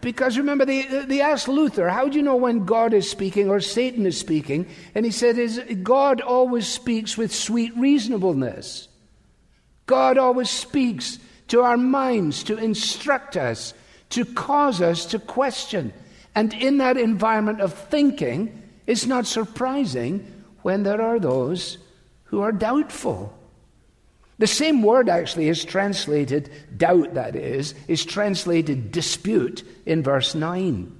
Because 0.00 0.36
remember, 0.36 0.66
they, 0.66 0.82
they 0.82 1.22
asked 1.22 1.48
Luther, 1.48 1.88
How 1.88 2.08
do 2.08 2.18
you 2.18 2.22
know 2.22 2.36
when 2.36 2.66
God 2.66 2.92
is 2.92 3.10
speaking 3.10 3.48
or 3.48 3.60
Satan 3.60 4.04
is 4.04 4.18
speaking? 4.18 4.66
And 4.94 5.06
he 5.06 5.10
said, 5.10 5.38
is, 5.38 5.58
God 5.82 6.20
always 6.20 6.68
speaks 6.68 7.16
with 7.16 7.34
sweet 7.34 7.74
reasonableness. 7.74 8.88
God 9.86 10.18
always 10.18 10.50
speaks 10.50 11.18
to 11.48 11.62
our 11.62 11.78
minds 11.78 12.44
to 12.44 12.58
instruct 12.58 13.38
us, 13.38 13.72
to 14.10 14.26
cause 14.26 14.82
us 14.82 15.06
to 15.06 15.18
question. 15.18 15.94
And 16.34 16.52
in 16.52 16.78
that 16.78 16.98
environment 16.98 17.62
of 17.62 17.72
thinking, 17.72 18.63
it's 18.86 19.06
not 19.06 19.26
surprising 19.26 20.26
when 20.62 20.82
there 20.82 21.00
are 21.00 21.18
those 21.18 21.78
who 22.24 22.40
are 22.40 22.52
doubtful. 22.52 23.36
The 24.38 24.46
same 24.46 24.82
word 24.82 25.08
actually 25.08 25.48
is 25.48 25.64
translated, 25.64 26.50
doubt 26.76 27.14
that 27.14 27.36
is, 27.36 27.74
is 27.86 28.04
translated 28.04 28.90
dispute 28.90 29.62
in 29.86 30.02
verse 30.02 30.34
9. 30.34 30.92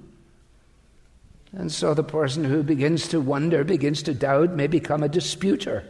And 1.51 1.71
so 1.71 1.93
the 1.93 2.03
person 2.03 2.43
who 2.43 2.63
begins 2.63 3.07
to 3.09 3.21
wonder, 3.21 3.63
begins 3.63 4.03
to 4.03 4.13
doubt, 4.13 4.51
may 4.51 4.67
become 4.67 5.03
a 5.03 5.09
disputer. 5.09 5.83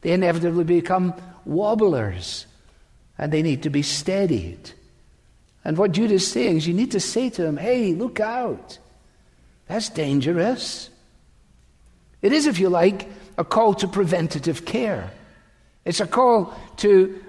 They 0.00 0.12
inevitably 0.12 0.64
become 0.64 1.14
wobblers, 1.44 2.46
and 3.18 3.32
they 3.32 3.42
need 3.42 3.62
to 3.62 3.70
be 3.70 3.82
steadied. 3.82 4.72
And 5.64 5.78
what 5.78 5.92
Jude 5.92 6.10
is 6.10 6.30
saying 6.30 6.58
is 6.58 6.66
you 6.66 6.74
need 6.74 6.92
to 6.92 7.00
say 7.00 7.30
to 7.30 7.42
them, 7.42 7.56
hey, 7.56 7.94
look 7.94 8.20
out. 8.20 8.78
That's 9.66 9.88
dangerous. 9.88 10.90
It 12.24 12.32
is, 12.32 12.46
if 12.46 12.58
you 12.58 12.70
like, 12.70 13.06
a 13.36 13.44
call 13.44 13.74
to 13.74 13.86
preventative 13.86 14.64
care. 14.64 15.10
It's 15.84 16.00
a 16.00 16.06
call 16.06 16.54
to 16.78 17.22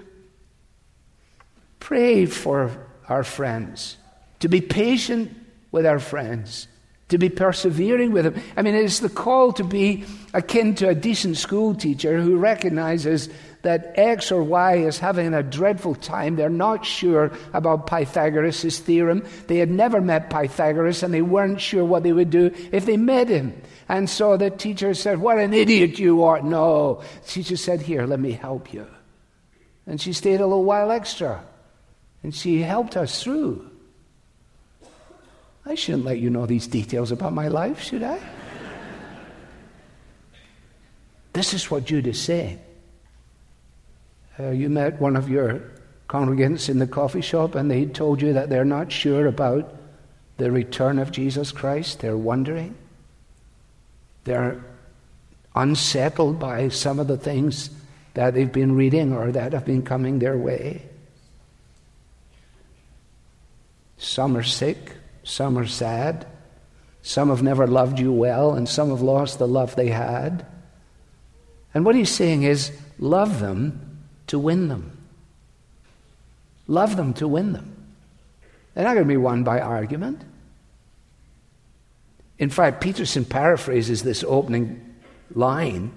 pray 1.80 2.24
for 2.24 2.74
our 3.06 3.22
friends, 3.22 3.98
to 4.40 4.48
be 4.48 4.62
patient 4.62 5.36
with 5.70 5.84
our 5.84 5.98
friends, 5.98 6.66
to 7.10 7.18
be 7.18 7.28
persevering 7.28 8.12
with 8.12 8.24
them. 8.24 8.42
I 8.56 8.62
mean, 8.62 8.74
it's 8.74 9.00
the 9.00 9.10
call 9.10 9.52
to 9.52 9.64
be 9.64 10.04
akin 10.32 10.74
to 10.76 10.88
a 10.88 10.94
decent 10.94 11.36
school 11.36 11.74
teacher 11.74 12.18
who 12.18 12.38
recognizes 12.38 13.28
that 13.60 13.92
X 13.96 14.32
or 14.32 14.42
Y 14.42 14.76
is 14.76 14.98
having 14.98 15.34
a 15.34 15.42
dreadful 15.42 15.94
time. 15.94 16.36
They're 16.36 16.48
not 16.48 16.86
sure 16.86 17.32
about 17.52 17.86
Pythagoras' 17.86 18.78
theorem. 18.78 19.24
They 19.46 19.58
had 19.58 19.70
never 19.70 20.00
met 20.00 20.30
Pythagoras 20.30 21.02
and 21.02 21.12
they 21.12 21.20
weren't 21.20 21.60
sure 21.60 21.84
what 21.84 22.02
they 22.02 22.14
would 22.14 22.30
do 22.30 22.50
if 22.72 22.86
they 22.86 22.96
met 22.96 23.28
him. 23.28 23.60
And 23.88 24.10
so 24.10 24.36
the 24.36 24.50
teacher 24.50 24.94
said, 24.94 25.18
What 25.18 25.38
an 25.38 25.54
idiot 25.54 25.98
you 25.98 26.24
are. 26.24 26.42
No. 26.42 27.02
The 27.24 27.28
teacher 27.28 27.56
said, 27.56 27.82
Here, 27.82 28.06
let 28.06 28.18
me 28.18 28.32
help 28.32 28.72
you. 28.72 28.86
And 29.86 30.00
she 30.00 30.12
stayed 30.12 30.40
a 30.40 30.46
little 30.46 30.64
while 30.64 30.90
extra. 30.90 31.44
And 32.22 32.34
she 32.34 32.62
helped 32.62 32.96
us 32.96 33.22
through. 33.22 33.70
I 35.64 35.74
shouldn't 35.74 36.04
let 36.04 36.18
you 36.18 36.30
know 36.30 36.46
these 36.46 36.66
details 36.66 37.12
about 37.12 37.32
my 37.32 37.48
life, 37.48 37.80
should 37.80 38.02
I? 38.02 38.18
this 41.32 41.54
is 41.54 41.70
what 41.70 41.84
Jude 41.84 42.14
saying. 42.16 42.60
Uh, 44.38 44.50
you 44.50 44.68
met 44.68 45.00
one 45.00 45.16
of 45.16 45.28
your 45.28 45.62
congregants 46.08 46.68
in 46.68 46.78
the 46.78 46.86
coffee 46.86 47.20
shop 47.20 47.54
and 47.54 47.70
they 47.70 47.84
told 47.84 48.22
you 48.22 48.32
that 48.34 48.48
they're 48.48 48.64
not 48.64 48.92
sure 48.92 49.26
about 49.26 49.74
the 50.36 50.50
return 50.50 50.98
of 50.98 51.10
Jesus 51.10 51.52
Christ. 51.52 52.00
They're 52.00 52.16
wondering. 52.16 52.76
They're 54.26 54.60
unsettled 55.54 56.38
by 56.38 56.68
some 56.68 56.98
of 56.98 57.06
the 57.06 57.16
things 57.16 57.70
that 58.14 58.34
they've 58.34 58.52
been 58.52 58.74
reading 58.74 59.12
or 59.12 59.30
that 59.32 59.52
have 59.52 59.64
been 59.64 59.82
coming 59.82 60.18
their 60.18 60.36
way. 60.36 60.82
Some 63.98 64.36
are 64.36 64.42
sick, 64.42 64.92
some 65.22 65.56
are 65.56 65.66
sad, 65.66 66.26
some 67.02 67.28
have 67.28 67.42
never 67.42 67.66
loved 67.66 68.00
you 68.00 68.12
well, 68.12 68.52
and 68.54 68.68
some 68.68 68.90
have 68.90 69.00
lost 69.00 69.38
the 69.38 69.48
love 69.48 69.76
they 69.76 69.88
had. 69.88 70.44
And 71.72 71.84
what 71.84 71.94
he's 71.94 72.10
saying 72.10 72.42
is 72.42 72.72
love 72.98 73.38
them 73.38 73.98
to 74.26 74.38
win 74.38 74.68
them. 74.68 74.98
Love 76.66 76.96
them 76.96 77.14
to 77.14 77.28
win 77.28 77.52
them. 77.52 77.76
They're 78.74 78.84
not 78.84 78.94
going 78.94 79.06
to 79.06 79.08
be 79.08 79.16
won 79.16 79.44
by 79.44 79.60
argument. 79.60 80.22
In 82.38 82.50
fact, 82.50 82.80
Peterson 82.80 83.24
paraphrases 83.24 84.02
this 84.02 84.24
opening 84.24 84.94
line 85.34 85.92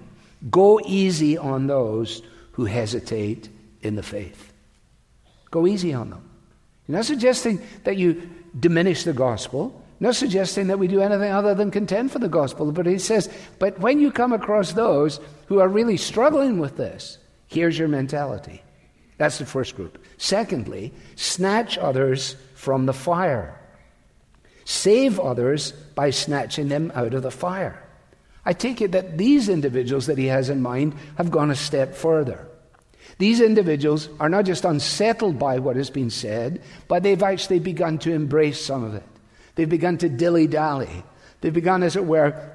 Go 0.48 0.80
easy 0.86 1.36
on 1.36 1.66
those 1.66 2.22
who 2.52 2.64
hesitate 2.64 3.50
in 3.82 3.96
the 3.96 4.02
faith. 4.02 4.52
Go 5.50 5.66
easy 5.66 5.92
on 5.92 6.10
them. 6.10 6.30
You're 6.86 6.96
not 6.96 7.04
suggesting 7.04 7.60
that 7.84 7.98
you 7.98 8.30
diminish 8.58 9.04
the 9.04 9.12
gospel, 9.12 9.84
not 10.00 10.16
suggesting 10.16 10.68
that 10.68 10.78
we 10.78 10.88
do 10.88 11.02
anything 11.02 11.30
other 11.30 11.54
than 11.54 11.70
contend 11.70 12.10
for 12.10 12.18
the 12.18 12.28
gospel, 12.28 12.72
but 12.72 12.86
he 12.86 12.98
says, 12.98 13.28
but 13.58 13.78
when 13.80 14.00
you 14.00 14.10
come 14.10 14.32
across 14.32 14.72
those 14.72 15.20
who 15.46 15.60
are 15.60 15.68
really 15.68 15.98
struggling 15.98 16.58
with 16.58 16.78
this, 16.78 17.18
here's 17.48 17.78
your 17.78 17.88
mentality. 17.88 18.62
That's 19.18 19.38
the 19.38 19.44
first 19.44 19.76
group. 19.76 20.02
Secondly, 20.16 20.94
snatch 21.16 21.76
others 21.76 22.36
from 22.54 22.86
the 22.86 22.94
fire. 22.94 23.59
Save 24.70 25.18
others 25.18 25.72
by 25.72 26.10
snatching 26.10 26.68
them 26.68 26.92
out 26.94 27.12
of 27.12 27.24
the 27.24 27.32
fire. 27.32 27.82
I 28.44 28.52
take 28.52 28.80
it 28.80 28.92
that 28.92 29.18
these 29.18 29.48
individuals 29.48 30.06
that 30.06 30.16
he 30.16 30.26
has 30.26 30.48
in 30.48 30.62
mind 30.62 30.94
have 31.16 31.32
gone 31.32 31.50
a 31.50 31.56
step 31.56 31.96
further. 31.96 32.46
These 33.18 33.40
individuals 33.40 34.08
are 34.20 34.28
not 34.28 34.44
just 34.44 34.64
unsettled 34.64 35.40
by 35.40 35.58
what 35.58 35.74
has 35.74 35.90
been 35.90 36.08
said, 36.08 36.62
but 36.86 37.02
they've 37.02 37.20
actually 37.20 37.58
begun 37.58 37.98
to 37.98 38.12
embrace 38.12 38.64
some 38.64 38.84
of 38.84 38.94
it. 38.94 39.02
They've 39.56 39.68
begun 39.68 39.98
to 39.98 40.08
dilly 40.08 40.46
dally. 40.46 41.02
They've 41.40 41.52
begun, 41.52 41.82
as 41.82 41.96
it 41.96 42.06
were, 42.06 42.52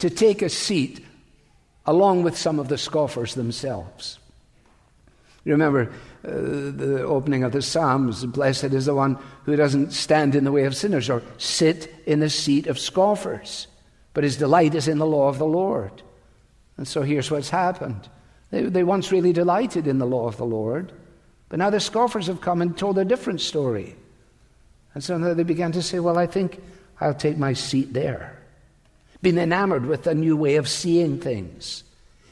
to 0.00 0.10
take 0.10 0.42
a 0.42 0.50
seat 0.50 1.02
along 1.86 2.22
with 2.22 2.36
some 2.36 2.58
of 2.58 2.68
the 2.68 2.76
scoffers 2.76 3.34
themselves. 3.34 4.18
Remember 5.46 5.90
uh, 6.26 6.72
the 6.74 7.04
opening 7.06 7.44
of 7.44 7.52
the 7.52 7.62
Psalms 7.62 8.24
Blessed 8.26 8.64
is 8.64 8.86
the 8.86 8.94
one 8.94 9.18
who 9.44 9.54
doesn't 9.54 9.92
stand 9.92 10.34
in 10.34 10.44
the 10.44 10.52
way 10.52 10.64
of 10.64 10.76
sinners 10.76 11.08
or 11.08 11.22
sit 11.38 11.94
in 12.04 12.20
the 12.20 12.30
seat 12.30 12.66
of 12.66 12.78
scoffers, 12.78 13.68
but 14.12 14.24
his 14.24 14.36
delight 14.36 14.74
is 14.74 14.88
in 14.88 14.98
the 14.98 15.06
law 15.06 15.28
of 15.28 15.38
the 15.38 15.46
Lord. 15.46 16.02
And 16.76 16.86
so 16.86 17.02
here's 17.02 17.30
what's 17.30 17.50
happened. 17.50 18.08
They, 18.50 18.62
they 18.62 18.84
once 18.84 19.12
really 19.12 19.32
delighted 19.32 19.86
in 19.86 19.98
the 19.98 20.06
law 20.06 20.26
of 20.26 20.36
the 20.36 20.44
Lord, 20.44 20.92
but 21.48 21.58
now 21.58 21.70
the 21.70 21.80
scoffers 21.80 22.26
have 22.26 22.40
come 22.40 22.60
and 22.60 22.76
told 22.76 22.98
a 22.98 23.04
different 23.04 23.40
story. 23.40 23.94
And 24.94 25.04
so 25.04 25.34
they 25.34 25.42
began 25.42 25.72
to 25.72 25.82
say, 25.82 26.00
Well, 26.00 26.18
I 26.18 26.26
think 26.26 26.60
I'll 27.00 27.14
take 27.14 27.38
my 27.38 27.52
seat 27.52 27.92
there. 27.92 28.42
Being 29.22 29.38
enamored 29.38 29.86
with 29.86 30.06
a 30.06 30.14
new 30.14 30.36
way 30.36 30.56
of 30.56 30.68
seeing 30.68 31.20
things. 31.20 31.84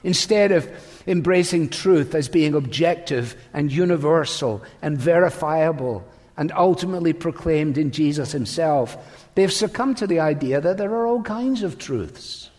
Instead 0.02 0.52
of 0.52 0.68
embracing 1.06 1.68
truth 1.68 2.14
as 2.14 2.28
being 2.28 2.54
objective 2.54 3.36
and 3.52 3.72
universal 3.72 4.62
and 4.82 4.98
verifiable 4.98 6.06
and 6.36 6.52
ultimately 6.52 7.12
proclaimed 7.12 7.78
in 7.78 7.90
Jesus 7.90 8.32
himself, 8.32 8.96
they've 9.34 9.52
succumbed 9.52 9.96
to 9.98 10.06
the 10.06 10.20
idea 10.20 10.60
that 10.60 10.78
there 10.78 10.90
are 10.90 11.06
all 11.06 11.22
kinds 11.22 11.62
of 11.62 11.78
truths. 11.78 12.50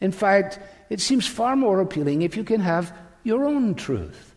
In 0.00 0.12
fact, 0.12 0.58
it 0.90 1.00
seems 1.00 1.26
far 1.26 1.56
more 1.56 1.80
appealing 1.80 2.22
if 2.22 2.36
you 2.36 2.44
can 2.44 2.60
have 2.60 2.94
your 3.22 3.46
own 3.46 3.74
truth, 3.74 4.34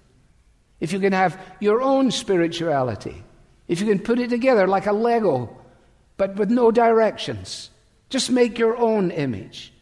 if 0.80 0.94
you 0.94 1.00
can 1.00 1.14
have 1.14 1.40
your 1.60 1.82
own 1.82 2.12
spirituality, 2.12 3.24
if 3.68 3.82
you 3.82 3.88
can 3.88 4.00
put 4.00 4.20
it 4.20 4.30
together 4.30 4.68
like 4.68 4.86
a 4.86 4.94
Lego, 4.94 5.58
but 6.16 6.36
with 6.36 6.50
no 6.50 6.72
directions. 6.72 7.70
Just 8.10 8.32
make 8.32 8.58
your 8.58 8.78
own 8.78 9.12
image. 9.12 9.74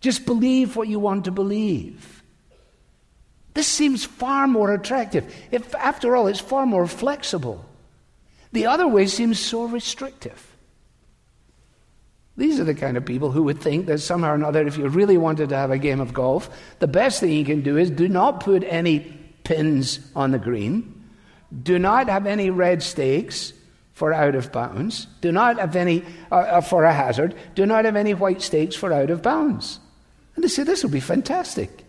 Just 0.00 0.24
believe 0.24 0.76
what 0.76 0.88
you 0.88 1.00
want 1.00 1.24
to 1.24 1.32
believe. 1.32 2.21
This 3.54 3.68
seems 3.68 4.04
far 4.04 4.46
more 4.46 4.72
attractive. 4.72 5.34
If, 5.50 5.74
after 5.74 6.16
all, 6.16 6.26
it's 6.26 6.40
far 6.40 6.66
more 6.66 6.86
flexible. 6.86 7.64
The 8.52 8.66
other 8.66 8.86
way 8.86 9.06
seems 9.06 9.38
so 9.38 9.64
restrictive. 9.64 10.48
These 12.36 12.58
are 12.60 12.64
the 12.64 12.74
kind 12.74 12.96
of 12.96 13.04
people 13.04 13.30
who 13.30 13.42
would 13.44 13.60
think 13.60 13.86
that 13.86 13.98
somehow 13.98 14.32
or 14.32 14.34
another, 14.34 14.66
if 14.66 14.78
you 14.78 14.88
really 14.88 15.18
wanted 15.18 15.50
to 15.50 15.56
have 15.56 15.70
a 15.70 15.78
game 15.78 16.00
of 16.00 16.14
golf, 16.14 16.48
the 16.78 16.88
best 16.88 17.20
thing 17.20 17.32
you 17.32 17.44
can 17.44 17.60
do 17.60 17.76
is 17.76 17.90
do 17.90 18.08
not 18.08 18.40
put 18.40 18.64
any 18.64 19.00
pins 19.44 20.00
on 20.16 20.30
the 20.30 20.38
green, 20.38 21.04
do 21.62 21.78
not 21.78 22.08
have 22.08 22.26
any 22.26 22.48
red 22.48 22.82
stakes 22.82 23.52
for 23.92 24.14
out 24.14 24.34
of 24.34 24.50
bounds, 24.50 25.06
do 25.20 25.30
not 25.30 25.58
have 25.58 25.76
any 25.76 26.02
uh, 26.30 26.36
uh, 26.36 26.60
for 26.62 26.84
a 26.84 26.92
hazard, 26.92 27.34
do 27.54 27.66
not 27.66 27.84
have 27.84 27.96
any 27.96 28.14
white 28.14 28.40
stakes 28.40 28.74
for 28.74 28.92
out 28.92 29.10
of 29.10 29.22
bounds. 29.22 29.78
And 30.34 30.42
they 30.42 30.48
say, 30.48 30.62
This 30.62 30.82
will 30.82 30.90
be 30.90 31.00
fantastic. 31.00 31.81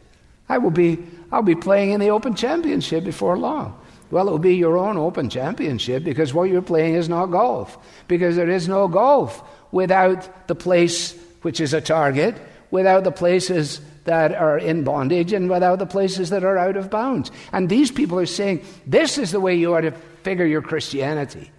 I 0.53 0.59
will 0.59 0.69
be, 0.69 0.99
I'll 1.31 1.41
be 1.41 1.55
playing 1.55 1.93
in 1.93 1.99
the 1.99 2.11
Open 2.11 2.35
Championship 2.35 3.03
before 3.03 3.39
long. 3.39 3.75
Well, 4.11 4.27
it 4.27 4.31
will 4.31 4.37
be 4.37 4.55
your 4.55 4.77
own 4.77 4.97
Open 4.97 5.27
Championship 5.27 6.03
because 6.03 6.31
what 6.31 6.43
you're 6.43 6.61
playing 6.61 6.93
is 6.93 7.09
not 7.09 7.27
golf, 7.27 7.75
because 8.07 8.35
there 8.35 8.51
is 8.51 8.67
no 8.67 8.87
golf 8.87 9.41
without 9.71 10.47
the 10.47 10.53
place 10.53 11.17
which 11.41 11.59
is 11.59 11.73
a 11.73 11.81
target, 11.81 12.39
without 12.69 13.03
the 13.03 13.11
places 13.11 13.81
that 14.03 14.35
are 14.35 14.59
in 14.59 14.83
bondage, 14.83 15.33
and 15.33 15.49
without 15.49 15.79
the 15.79 15.87
places 15.87 16.29
that 16.29 16.43
are 16.43 16.59
out 16.59 16.77
of 16.77 16.91
bounds. 16.91 17.31
And 17.51 17.67
these 17.67 17.89
people 17.89 18.19
are 18.19 18.27
saying, 18.27 18.63
this 18.85 19.17
is 19.17 19.31
the 19.31 19.39
way 19.39 19.55
you 19.55 19.73
are 19.73 19.81
to 19.81 19.91
figure 20.21 20.45
your 20.45 20.61
Christianity. 20.61 21.49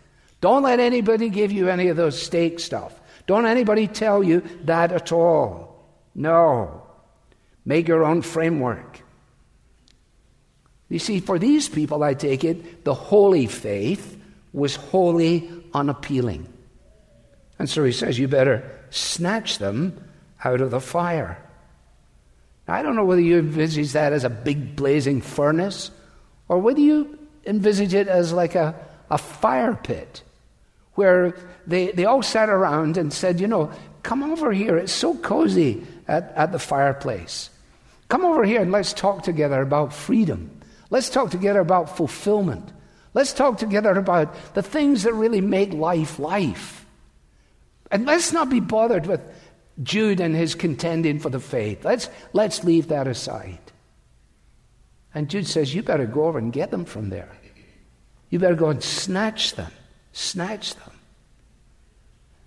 Don't 0.41 0.63
let 0.63 0.79
anybody 0.79 1.31
give 1.31 1.51
you 1.51 1.69
any 1.69 1.89
of 1.89 1.97
those 1.97 2.23
stake 2.23 2.61
stuff. 2.61 2.93
Don't 3.27 3.47
anybody 3.47 3.89
tell 3.89 4.23
you 4.23 4.43
that 4.67 4.93
at 4.93 5.11
all. 5.11 5.85
No. 6.15 6.84
Make 7.65 7.89
your 7.89 8.05
own 8.05 8.23
framework. 8.23 9.01
You 10.89 10.99
see, 10.99 11.21
for 11.21 11.39
these 11.39 11.69
people, 11.69 12.03
I 12.03 12.15
take 12.15 12.45
it, 12.45 12.85
the 12.85 12.95
holy 12.95 13.47
faith 13.47 14.17
was 14.53 14.77
wholly 14.77 15.51
unappealing. 15.73 16.47
And 17.59 17.69
so 17.69 17.85
he 17.85 17.93
says, 17.93 18.19
You 18.19 18.29
better 18.29 18.71
snatch 18.91 19.59
them 19.59 19.99
out 20.45 20.61
of 20.61 20.71
the 20.71 20.81
fire. 20.81 21.41
I 22.69 22.83
don't 22.83 22.97
know 22.97 23.05
whether 23.05 23.21
you 23.21 23.39
envisage 23.39 23.93
that 23.93 24.13
as 24.13 24.25
a 24.25 24.31
big 24.31 24.77
blazing 24.77 25.21
furnace 25.21 25.91
or 26.49 26.59
whether 26.59 26.81
you 26.81 27.19
envisage 27.47 27.93
it 27.95 28.09
as 28.09 28.33
like 28.33 28.55
a, 28.55 28.75
a 29.11 29.19
fire 29.19 29.75
pit 29.75 30.23
where 30.95 31.37
they, 31.67 31.91
they 31.93 32.05
all 32.05 32.23
sat 32.23 32.49
around 32.49 32.97
and 32.97 33.13
said, 33.13 33.41
You 33.41 33.49
know, 33.49 33.73
come 34.03 34.23
over 34.23 34.53
here. 34.53 34.77
It's 34.77 34.93
so 34.93 35.15
cozy 35.17 35.85
at, 36.07 36.33
at 36.37 36.53
the 36.53 36.59
fireplace. 36.59 37.51
Come 38.15 38.27
over 38.27 38.45
here 38.45 38.63
and 38.63 38.71
let's 38.71 38.93
talk 38.93 39.25
together 39.25 39.61
about 39.61 39.93
freedom. 39.93 40.49
Let's 40.89 41.11
talk 41.11 41.33
together 41.33 41.59
about 41.59 41.97
fulfillment. 41.97 42.73
Let's 43.13 43.33
talk 43.33 43.59
together 43.59 43.91
about 43.99 44.55
the 44.55 44.63
things 44.63 45.03
that 45.03 45.15
really 45.15 45.41
make 45.41 45.73
life 45.73 46.21
life. 46.21 46.87
And 47.91 48.07
let's 48.07 48.33
not 48.33 48.49
be 48.49 48.61
bothered 48.61 49.07
with 49.07 49.21
Jude 49.83 50.21
and 50.21 50.33
his 50.33 50.55
contending 50.55 51.19
for 51.19 51.29
the 51.29 51.41
faith. 51.41 51.85
Let's, 51.85 52.09
let's 52.33 52.63
leave 52.63 52.87
that 52.87 53.09
aside. 53.09 53.59
And 55.13 55.29
Jude 55.29 55.49
says, 55.49 55.75
You 55.75 55.83
better 55.83 56.07
go 56.07 56.27
over 56.27 56.39
and 56.39 56.53
get 56.53 56.71
them 56.71 56.85
from 56.85 57.11
there. 57.11 57.33
You 58.31 58.39
better 58.39 58.55
go 58.55 58.71
and 58.71 58.81
snatch 58.81 59.57
them. 59.57 59.73
Snatch 60.13 60.77
them. 60.77 60.93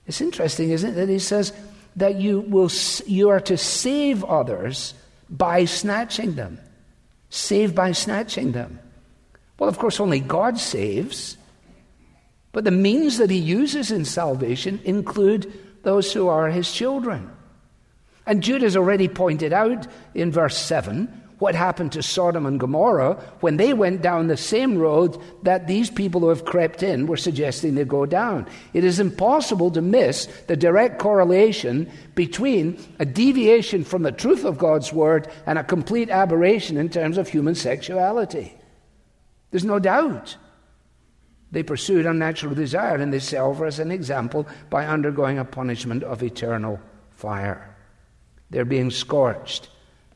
It's 0.05 0.21
interesting, 0.21 0.69
isn't 0.69 0.91
it, 0.91 0.95
that 0.95 1.09
he 1.09 1.19
says 1.19 1.51
that 1.97 2.15
you, 2.15 2.39
will, 2.39 2.71
you 3.05 3.27
are 3.27 3.41
to 3.41 3.57
save 3.57 4.23
others 4.23 4.93
by 5.29 5.65
snatching 5.65 6.35
them. 6.35 6.59
Save 7.29 7.75
by 7.75 7.91
snatching 7.91 8.51
them. 8.53 8.79
Well, 9.59 9.69
of 9.69 9.77
course, 9.77 9.99
only 9.99 10.19
God 10.19 10.57
saves. 10.59 11.37
But 12.51 12.63
the 12.63 12.71
means 12.71 13.17
that 13.17 13.29
he 13.29 13.37
uses 13.37 13.91
in 13.91 14.05
salvation 14.05 14.79
include 14.83 15.51
those 15.83 16.11
who 16.13 16.27
are 16.27 16.49
his 16.49 16.71
children. 16.71 17.29
And 18.25 18.43
Jude 18.43 18.61
has 18.61 18.75
already 18.75 19.07
pointed 19.07 19.53
out 19.53 19.87
in 20.13 20.31
verse 20.31 20.57
7 20.57 21.26
what 21.39 21.53
happened 21.53 21.91
to 21.91 22.01
Sodom 22.01 22.45
and 22.45 22.59
Gomorrah 22.59 23.13
when 23.41 23.57
they 23.57 23.73
went 23.73 24.01
down 24.01 24.27
the 24.27 24.37
same 24.37 24.77
road 24.77 25.21
that 25.43 25.67
these 25.67 25.89
people 25.89 26.21
who 26.21 26.29
have 26.29 26.45
crept 26.45 26.81
in 26.81 27.05
were 27.05 27.17
suggesting 27.17 27.75
they 27.75 27.85
go 27.85 28.05
down. 28.05 28.47
It 28.73 28.83
is 28.83 28.99
impossible 28.99 29.69
to 29.71 29.81
miss 29.81 30.25
the 30.47 30.57
direct 30.57 30.97
correlation 30.99 31.91
between 32.15 32.79
a 32.97 33.05
deviation 33.05 33.83
from 33.83 34.01
the 34.01 34.11
truth 34.11 34.45
of 34.45 34.57
God's 34.57 34.91
word 34.91 35.29
and 35.45 35.59
a 35.59 35.63
complete 35.63 36.09
aberration 36.09 36.77
in 36.77 36.89
terms 36.89 37.17
of 37.17 37.29
human 37.29 37.53
sexuality. 37.53 38.53
There's 39.51 39.65
no 39.65 39.79
doubt. 39.79 40.37
They 41.51 41.63
pursued 41.63 42.05
unnatural 42.05 42.55
desire 42.55 42.97
and 42.97 43.13
they 43.13 43.19
serve 43.19 43.61
as 43.61 43.79
an 43.79 43.91
example 43.91 44.47
by 44.69 44.85
undergoing 44.85 45.37
a 45.37 45.45
punishment 45.45 46.03
of 46.03 46.23
eternal 46.23 46.79
fire. 47.11 47.75
They're 48.49 48.65
being 48.65 48.91
scorched, 48.91 49.69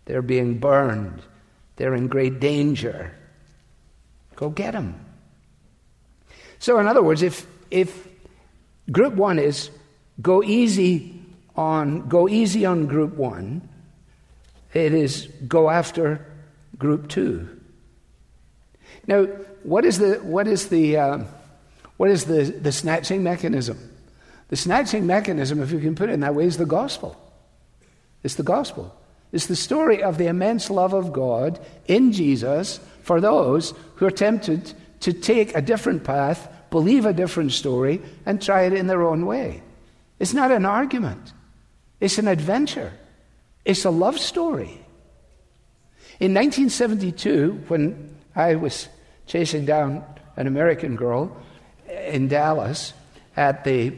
they're 0.06 0.22
being 0.22 0.60
burned, 0.60 1.22
they're 1.76 1.96
in 1.96 2.08
great 2.08 2.40
danger. 2.40 3.16
Go 4.36 4.50
get 4.50 4.74
them. 4.74 5.06
So, 6.60 6.80
in 6.80 6.88
other 6.88 7.02
words, 7.02 7.22
if, 7.22 7.46
if 7.70 8.08
group 8.92 9.14
one 9.14 9.40
is 9.40 9.70
go 10.22 10.44
easy 10.44 11.20
on 11.56 12.08
go 12.08 12.30
easy 12.30 12.66
on 12.66 12.88
group 12.88 13.14
one, 13.16 13.68
it 14.74 14.94
is 14.94 15.28
go 15.48 15.70
after 15.70 16.26
group 16.78 17.10
two. 17.10 17.48
Now, 19.08 19.26
what 19.64 19.86
is 19.86 20.00
the, 20.00 20.16
what 20.16 20.48
is 20.48 20.70
the, 20.70 20.98
uh, 20.98 21.18
what 21.98 22.10
is 22.10 22.26
the, 22.26 22.44
the 22.44 22.72
snatching 22.72 23.24
mechanism? 23.24 23.78
The 24.50 24.56
snatching 24.56 25.06
mechanism, 25.06 25.62
if 25.62 25.72
you 25.72 25.80
can 25.80 25.96
put 25.96 26.10
it 26.10 26.14
in 26.14 26.20
that 26.22 26.36
way, 26.36 26.46
is 26.46 26.58
the 26.58 26.66
gospel. 26.66 27.16
It's 28.24 28.36
the 28.36 28.44
gospel. 28.44 28.96
It's 29.32 29.48
the 29.48 29.56
story 29.56 30.04
of 30.04 30.18
the 30.18 30.28
immense 30.28 30.70
love 30.70 30.94
of 30.94 31.14
God 31.14 31.60
in 31.88 32.12
Jesus 32.12 32.80
for 33.02 33.22
those 33.22 33.74
who 33.96 34.06
are 34.06 34.12
tempted 34.12 34.74
to 35.02 35.14
take 35.14 35.56
a 35.56 35.62
different 35.62 36.04
path, 36.04 36.50
believe 36.70 37.06
a 37.06 37.14
different 37.14 37.52
story, 37.52 38.02
and 38.26 38.42
try 38.42 38.64
it 38.64 38.74
in 38.74 38.88
their 38.88 39.04
own 39.04 39.26
way. 39.26 39.64
It's 40.20 40.34
not 40.34 40.52
an 40.52 40.66
argument, 40.66 41.34
it's 42.00 42.18
an 42.18 42.28
adventure, 42.28 42.94
it's 43.66 43.86
a 43.86 43.90
love 43.90 44.20
story. 44.20 44.80
In 46.20 46.36
1972, 46.36 47.64
when 47.68 48.16
I 48.36 48.56
was 48.56 48.88
chasing 49.26 49.66
down 49.66 50.04
an 50.38 50.46
American 50.46 50.96
girl 50.96 51.36
in 51.90 52.28
Dallas 52.28 52.94
at 53.36 53.64
the 53.64 53.94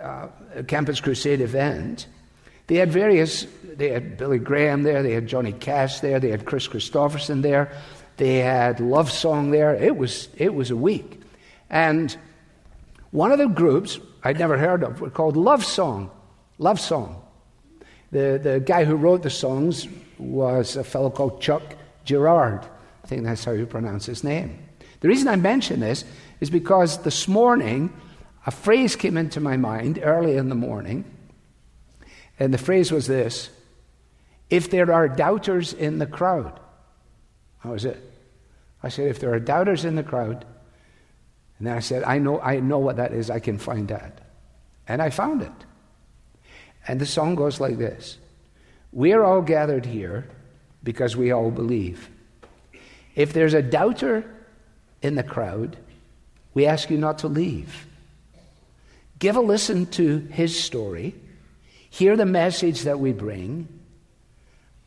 uh, 0.00 0.28
Campus 0.66 1.00
Crusade 1.00 1.42
event, 1.42 2.06
they 2.70 2.76
had 2.76 2.92
various, 2.92 3.48
they 3.64 3.88
had 3.88 4.16
Billy 4.16 4.38
Graham 4.38 4.84
there, 4.84 5.02
they 5.02 5.10
had 5.10 5.26
Johnny 5.26 5.50
Cash 5.50 5.98
there, 5.98 6.20
they 6.20 6.30
had 6.30 6.44
Kris 6.44 6.68
Kristofferson 6.68 7.42
there, 7.42 7.72
they 8.16 8.36
had 8.36 8.78
Love 8.78 9.10
Song 9.10 9.50
there. 9.50 9.74
It 9.74 9.96
was, 9.96 10.28
it 10.36 10.54
was 10.54 10.70
a 10.70 10.76
week. 10.76 11.20
And 11.68 12.16
one 13.10 13.32
of 13.32 13.38
the 13.38 13.48
groups 13.48 13.98
I'd 14.22 14.38
never 14.38 14.56
heard 14.56 14.84
of 14.84 15.00
were 15.00 15.10
called 15.10 15.36
Love 15.36 15.64
Song. 15.64 16.12
Love 16.58 16.78
Song. 16.78 17.20
The, 18.12 18.38
the 18.40 18.62
guy 18.64 18.84
who 18.84 18.94
wrote 18.94 19.24
the 19.24 19.30
songs 19.30 19.88
was 20.16 20.76
a 20.76 20.84
fellow 20.84 21.10
called 21.10 21.42
Chuck 21.42 21.74
Girard. 22.04 22.64
I 23.02 23.06
think 23.08 23.24
that's 23.24 23.44
how 23.44 23.50
you 23.50 23.66
pronounce 23.66 24.06
his 24.06 24.22
name. 24.22 24.64
The 25.00 25.08
reason 25.08 25.26
I 25.26 25.34
mention 25.34 25.80
this 25.80 26.04
is 26.38 26.50
because 26.50 27.02
this 27.02 27.26
morning 27.26 27.92
a 28.46 28.52
phrase 28.52 28.94
came 28.94 29.16
into 29.16 29.40
my 29.40 29.56
mind 29.56 29.98
early 30.04 30.36
in 30.36 30.50
the 30.50 30.54
morning, 30.54 31.04
and 32.40 32.52
the 32.54 32.58
phrase 32.58 32.90
was 32.90 33.06
this 33.06 33.50
If 34.48 34.70
there 34.70 34.92
are 34.92 35.06
doubters 35.06 35.72
in 35.72 35.98
the 35.98 36.06
crowd, 36.06 36.58
how 37.58 37.74
is 37.74 37.84
it? 37.84 38.02
I 38.82 38.88
said, 38.88 39.08
if 39.08 39.20
there 39.20 39.32
are 39.32 39.38
doubters 39.38 39.84
in 39.84 39.94
the 39.94 40.02
crowd, 40.02 40.46
and 41.58 41.66
then 41.66 41.76
I 41.76 41.80
said, 41.80 42.02
I 42.04 42.18
know, 42.18 42.40
I 42.40 42.60
know 42.60 42.78
what 42.78 42.96
that 42.96 43.12
is, 43.12 43.28
I 43.28 43.38
can 43.38 43.58
find 43.58 43.88
that. 43.88 44.20
And 44.88 45.02
I 45.02 45.10
found 45.10 45.42
it. 45.42 45.52
And 46.88 46.98
the 46.98 47.06
song 47.06 47.34
goes 47.34 47.60
like 47.60 47.76
this 47.76 48.18
We're 48.90 49.22
all 49.22 49.42
gathered 49.42 49.84
here 49.84 50.26
because 50.82 51.16
we 51.16 51.30
all 51.30 51.50
believe. 51.50 52.08
If 53.14 53.34
there's 53.34 53.54
a 53.54 53.62
doubter 53.62 54.24
in 55.02 55.14
the 55.14 55.22
crowd, 55.22 55.76
we 56.54 56.64
ask 56.64 56.88
you 56.88 56.96
not 56.96 57.18
to 57.18 57.28
leave. 57.28 57.86
Give 59.18 59.36
a 59.36 59.40
listen 59.40 59.84
to 59.86 60.20
his 60.32 60.58
story, 60.58 61.14
hear 61.90 62.16
the 62.16 62.26
message 62.26 62.82
that 62.82 62.98
we 62.98 63.12
bring, 63.12 63.68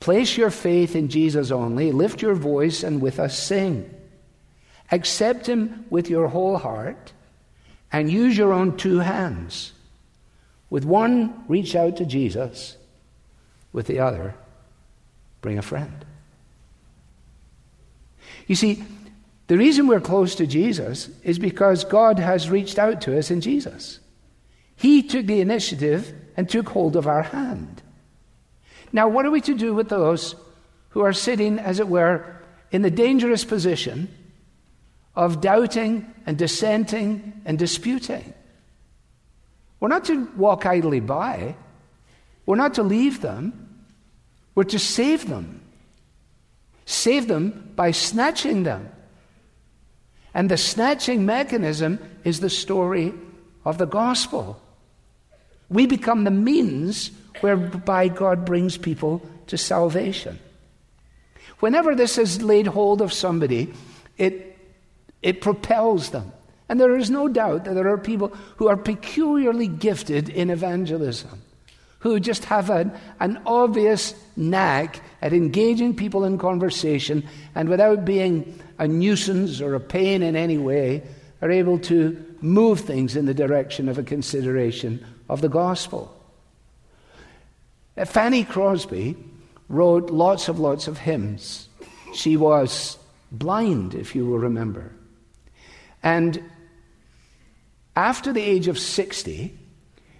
Place 0.03 0.35
your 0.35 0.49
faith 0.49 0.97
in 0.97 1.07
Jesus 1.07 1.49
only. 1.49 1.93
Lift 1.93 2.21
your 2.21 2.35
voice 2.35 2.83
and 2.83 3.01
with 3.01 3.21
us 3.21 3.39
sing. 3.39 3.89
Accept 4.91 5.47
Him 5.47 5.85
with 5.89 6.09
your 6.09 6.27
whole 6.27 6.57
heart 6.57 7.13
and 7.89 8.11
use 8.11 8.37
your 8.37 8.51
own 8.51 8.75
two 8.75 8.99
hands. 8.99 9.71
With 10.69 10.83
one, 10.83 11.45
reach 11.47 11.73
out 11.73 11.95
to 11.97 12.05
Jesus. 12.05 12.75
With 13.71 13.87
the 13.87 13.99
other, 13.99 14.35
bring 15.39 15.57
a 15.57 15.61
friend. 15.61 16.03
You 18.45 18.55
see, 18.55 18.83
the 19.47 19.57
reason 19.57 19.87
we're 19.87 20.01
close 20.01 20.35
to 20.35 20.45
Jesus 20.45 21.09
is 21.23 21.39
because 21.39 21.85
God 21.85 22.19
has 22.19 22.49
reached 22.49 22.77
out 22.77 22.99
to 23.03 23.17
us 23.17 23.31
in 23.31 23.39
Jesus. 23.39 24.01
He 24.75 25.01
took 25.01 25.27
the 25.27 25.39
initiative 25.39 26.13
and 26.35 26.49
took 26.49 26.69
hold 26.69 26.95
of 26.95 27.07
our 27.07 27.23
hand. 27.23 27.81
Now, 28.91 29.07
what 29.07 29.25
are 29.25 29.31
we 29.31 29.41
to 29.41 29.55
do 29.55 29.73
with 29.73 29.89
those 29.89 30.35
who 30.89 31.01
are 31.01 31.13
sitting, 31.13 31.59
as 31.59 31.79
it 31.79 31.87
were, 31.87 32.39
in 32.71 32.81
the 32.81 32.91
dangerous 32.91 33.43
position 33.43 34.13
of 35.15 35.41
doubting 35.41 36.13
and 36.25 36.37
dissenting 36.37 37.41
and 37.45 37.57
disputing? 37.57 38.33
We're 39.79 39.89
not 39.89 40.05
to 40.05 40.31
walk 40.37 40.65
idly 40.65 40.99
by, 40.99 41.55
we're 42.45 42.55
not 42.55 42.75
to 42.75 42.83
leave 42.83 43.21
them, 43.21 43.85
we're 44.55 44.63
to 44.65 44.79
save 44.79 45.27
them. 45.27 45.59
Save 46.85 47.27
them 47.27 47.71
by 47.75 47.91
snatching 47.91 48.63
them. 48.63 48.89
And 50.33 50.49
the 50.49 50.57
snatching 50.57 51.25
mechanism 51.25 51.99
is 52.23 52.39
the 52.39 52.49
story 52.49 53.13
of 53.65 53.77
the 53.77 53.85
gospel. 53.85 54.61
We 55.73 55.87
become 55.87 56.23
the 56.23 56.31
means 56.31 57.09
whereby 57.41 58.07
God 58.07 58.45
brings 58.45 58.77
people 58.77 59.27
to 59.47 59.57
salvation. 59.57 60.39
Whenever 61.59 61.95
this 61.95 62.17
has 62.17 62.41
laid 62.43 62.67
hold 62.67 63.01
of 63.01 63.11
somebody, 63.11 63.73
it, 64.17 64.57
it 65.23 65.41
propels 65.41 66.11
them. 66.11 66.31
And 66.69 66.79
there 66.79 66.95
is 66.95 67.09
no 67.09 67.27
doubt 67.27 67.65
that 67.65 67.73
there 67.73 67.89
are 67.89 67.97
people 67.97 68.29
who 68.57 68.67
are 68.67 68.77
peculiarly 68.77 69.67
gifted 69.67 70.29
in 70.29 70.49
evangelism, 70.49 71.41
who 71.99 72.19
just 72.19 72.45
have 72.45 72.69
an, 72.69 72.91
an 73.19 73.41
obvious 73.45 74.13
knack 74.35 75.01
at 75.21 75.33
engaging 75.33 75.95
people 75.95 76.23
in 76.23 76.37
conversation 76.37 77.27
and 77.55 77.67
without 77.67 78.05
being 78.05 78.59
a 78.77 78.87
nuisance 78.87 79.59
or 79.59 79.73
a 79.73 79.79
pain 79.79 80.21
in 80.21 80.35
any 80.35 80.57
way, 80.57 81.01
are 81.41 81.51
able 81.51 81.79
to 81.79 82.23
move 82.41 82.79
things 82.79 83.15
in 83.15 83.25
the 83.25 83.33
direction 83.33 83.89
of 83.89 83.97
a 83.97 84.03
consideration 84.03 85.03
of 85.29 85.41
the 85.41 85.49
gospel. 85.49 86.15
Fanny 88.05 88.43
Crosby 88.43 89.15
wrote 89.69 90.09
lots 90.09 90.49
of 90.49 90.59
lots 90.59 90.87
of 90.87 90.97
hymns. 90.97 91.67
She 92.13 92.37
was 92.37 92.97
blind, 93.31 93.95
if 93.95 94.15
you 94.15 94.25
will 94.25 94.39
remember. 94.39 94.91
And 96.01 96.43
after 97.95 98.33
the 98.33 98.41
age 98.41 98.67
of 98.67 98.79
60, 98.79 99.57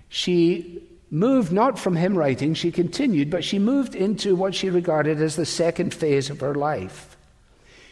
she 0.10 0.84
moved 1.10 1.52
not 1.52 1.78
from 1.78 1.96
hymn 1.96 2.18
writing, 2.18 2.54
she 2.54 2.72
continued, 2.72 3.30
but 3.30 3.44
she 3.44 3.60
moved 3.60 3.96
into 3.96 4.36
what 4.36 4.56
she 4.56 4.70
regarded 4.70 5.22
as 5.22 5.36
the 5.36 5.46
second 5.46 5.94
phase 5.94 6.30
of 6.30 6.39
her 6.39 6.56
life. 6.56 7.18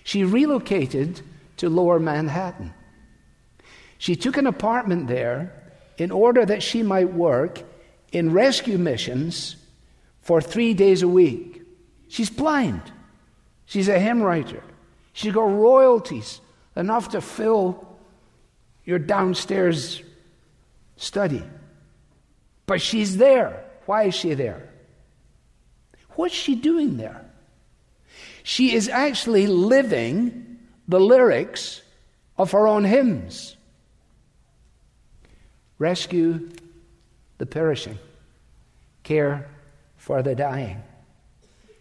She 0.04 0.24
relocated 0.24 1.22
to 1.58 1.70
lower 1.70 2.00
Manhattan. 2.00 2.74
She 3.98 4.16
took 4.16 4.38
an 4.38 4.48
apartment 4.48 5.08
there 5.08 5.61
in 6.02 6.10
order 6.10 6.44
that 6.44 6.64
she 6.64 6.82
might 6.82 7.14
work 7.14 7.62
in 8.12 8.34
rescue 8.34 8.80
missions 8.80 9.56
for 10.22 10.42
three 10.42 10.74
days 10.74 11.04
a 11.04 11.08
week. 11.08 11.62
She's 12.08 12.30
blind. 12.30 12.82
She's 13.66 13.88
a 13.88 14.00
hymn 14.00 14.24
writer. 14.24 14.64
She's 15.14 15.32
got 15.32 15.44
royalties 15.44 16.42
enough 16.76 17.10
to 17.10 17.22
fill 17.22 17.88
your 18.84 18.98
downstairs 18.98 20.02
study. 20.96 21.44
But 22.66 22.82
she's 22.82 23.18
there. 23.18 23.64
Why 23.86 24.06
is 24.06 24.16
she 24.16 24.34
there? 24.34 24.70
What's 26.16 26.34
she 26.34 26.56
doing 26.56 26.98
there? 26.98 27.30
She 28.42 28.74
is 28.74 28.90
actually 28.90 29.46
living 29.46 30.58
the 30.88 31.00
lyrics 31.00 31.84
of 32.40 32.54
her 32.54 32.68
own 32.68 32.86
hymns. 32.86 33.56
Rescue 35.82 36.48
the 37.40 37.48
perishing, 37.48 37.98
care 39.02 39.50
for 39.98 40.22
the 40.22 40.36
dying. 40.36 40.84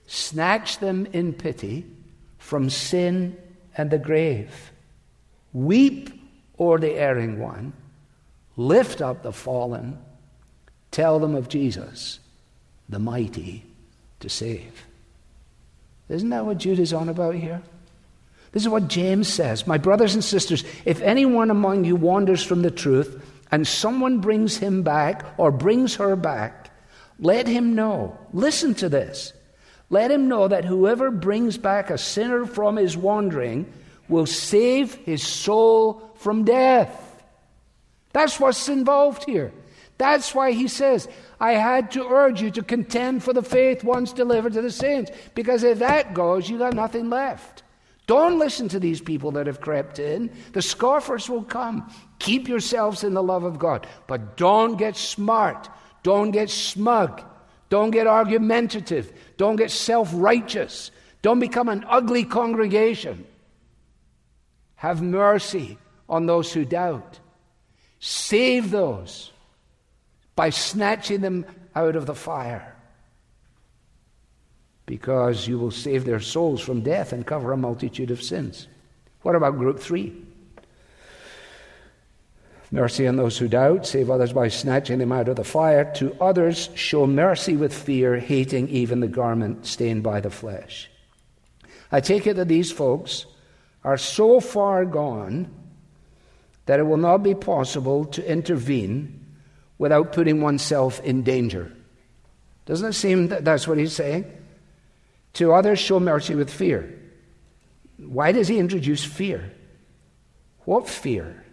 Snatch 0.06 0.78
them 0.78 1.04
in 1.12 1.34
pity 1.34 1.84
from 2.38 2.70
sin 2.70 3.36
and 3.76 3.90
the 3.90 3.98
grave. 3.98 4.72
Weep 5.52 6.18
o'er 6.58 6.78
the 6.78 6.94
erring 6.94 7.38
one. 7.38 7.74
Lift 8.56 9.02
up 9.02 9.22
the 9.22 9.34
fallen. 9.34 9.98
Tell 10.90 11.18
them 11.18 11.34
of 11.34 11.50
Jesus, 11.50 12.20
the 12.88 12.98
mighty 12.98 13.66
to 14.20 14.30
save. 14.30 14.86
Isn't 16.08 16.30
that 16.30 16.46
what 16.46 16.56
Jude 16.56 16.78
is 16.78 16.94
on 16.94 17.10
about 17.10 17.34
here? 17.34 17.60
This 18.52 18.62
is 18.62 18.68
what 18.70 18.88
James 18.88 19.28
says 19.28 19.66
My 19.66 19.76
brothers 19.76 20.14
and 20.14 20.24
sisters, 20.24 20.64
if 20.86 21.02
anyone 21.02 21.50
among 21.50 21.84
you 21.84 21.96
wanders 21.96 22.42
from 22.42 22.62
the 22.62 22.70
truth, 22.70 23.26
and 23.50 23.66
someone 23.66 24.18
brings 24.18 24.56
him 24.56 24.82
back 24.82 25.24
or 25.36 25.50
brings 25.50 25.96
her 25.96 26.16
back, 26.16 26.70
let 27.18 27.46
him 27.46 27.74
know. 27.74 28.18
Listen 28.32 28.74
to 28.76 28.88
this. 28.88 29.32
Let 29.90 30.10
him 30.10 30.28
know 30.28 30.48
that 30.48 30.64
whoever 30.64 31.10
brings 31.10 31.58
back 31.58 31.90
a 31.90 31.98
sinner 31.98 32.46
from 32.46 32.76
his 32.76 32.96
wandering 32.96 33.70
will 34.08 34.26
save 34.26 34.94
his 34.94 35.22
soul 35.22 36.12
from 36.16 36.44
death. 36.44 37.22
That's 38.12 38.38
what's 38.38 38.68
involved 38.68 39.24
here. 39.24 39.52
That's 39.98 40.34
why 40.34 40.52
he 40.52 40.66
says, 40.66 41.08
I 41.38 41.52
had 41.52 41.90
to 41.92 42.06
urge 42.06 42.40
you 42.40 42.50
to 42.52 42.62
contend 42.62 43.22
for 43.22 43.32
the 43.32 43.42
faith 43.42 43.84
once 43.84 44.12
delivered 44.12 44.54
to 44.54 44.62
the 44.62 44.70
saints. 44.70 45.10
Because 45.34 45.62
if 45.62 45.80
that 45.80 46.14
goes, 46.14 46.48
you 46.48 46.58
got 46.58 46.74
nothing 46.74 47.10
left. 47.10 47.62
Don't 48.06 48.38
listen 48.38 48.68
to 48.70 48.80
these 48.80 49.00
people 49.00 49.32
that 49.32 49.46
have 49.46 49.60
crept 49.60 49.98
in. 49.98 50.32
The 50.52 50.62
scoffers 50.62 51.28
will 51.28 51.44
come. 51.44 51.92
Keep 52.20 52.48
yourselves 52.48 53.02
in 53.02 53.14
the 53.14 53.22
love 53.22 53.44
of 53.44 53.58
God. 53.58 53.86
But 54.06 54.36
don't 54.36 54.76
get 54.76 54.96
smart. 54.96 55.68
Don't 56.02 56.30
get 56.30 56.50
smug. 56.50 57.22
Don't 57.70 57.90
get 57.90 58.06
argumentative. 58.06 59.12
Don't 59.36 59.56
get 59.56 59.70
self 59.70 60.10
righteous. 60.12 60.90
Don't 61.22 61.40
become 61.40 61.68
an 61.68 61.84
ugly 61.88 62.24
congregation. 62.24 63.26
Have 64.76 65.02
mercy 65.02 65.78
on 66.08 66.26
those 66.26 66.52
who 66.52 66.64
doubt. 66.64 67.18
Save 68.00 68.70
those 68.70 69.32
by 70.36 70.50
snatching 70.50 71.20
them 71.20 71.46
out 71.74 71.96
of 71.96 72.06
the 72.06 72.14
fire. 72.14 72.76
Because 74.84 75.46
you 75.46 75.58
will 75.58 75.70
save 75.70 76.04
their 76.04 76.20
souls 76.20 76.60
from 76.60 76.80
death 76.80 77.12
and 77.12 77.26
cover 77.26 77.52
a 77.52 77.56
multitude 77.56 78.10
of 78.10 78.22
sins. 78.22 78.66
What 79.22 79.36
about 79.36 79.56
group 79.56 79.78
three? 79.78 80.26
Mercy 82.72 83.06
on 83.06 83.16
those 83.16 83.36
who 83.36 83.48
doubt, 83.48 83.84
save 83.84 84.10
others 84.10 84.32
by 84.32 84.48
snatching 84.48 84.98
them 84.98 85.10
out 85.10 85.28
of 85.28 85.36
the 85.36 85.44
fire. 85.44 85.92
To 85.94 86.16
others, 86.20 86.70
show 86.74 87.06
mercy 87.06 87.56
with 87.56 87.74
fear, 87.74 88.18
hating 88.18 88.68
even 88.68 89.00
the 89.00 89.08
garment 89.08 89.66
stained 89.66 90.04
by 90.04 90.20
the 90.20 90.30
flesh. 90.30 90.88
I 91.90 92.00
take 92.00 92.26
it 92.26 92.36
that 92.36 92.46
these 92.46 92.70
folks 92.70 93.26
are 93.82 93.98
so 93.98 94.38
far 94.38 94.84
gone 94.84 95.52
that 96.66 96.78
it 96.78 96.84
will 96.84 96.96
not 96.96 97.18
be 97.18 97.34
possible 97.34 98.04
to 98.04 98.30
intervene 98.30 99.26
without 99.78 100.12
putting 100.12 100.40
oneself 100.40 101.00
in 101.00 101.22
danger. 101.22 101.72
Doesn't 102.66 102.90
it 102.90 102.92
seem 102.92 103.28
that 103.28 103.44
that's 103.44 103.66
what 103.66 103.78
he's 103.78 103.94
saying? 103.94 104.30
To 105.34 105.52
others, 105.52 105.80
show 105.80 105.98
mercy 105.98 106.36
with 106.36 106.50
fear. 106.50 106.96
Why 107.96 108.30
does 108.30 108.46
he 108.46 108.58
introduce 108.58 109.04
fear? 109.04 109.52
What 110.64 110.88
fear? 110.88 111.44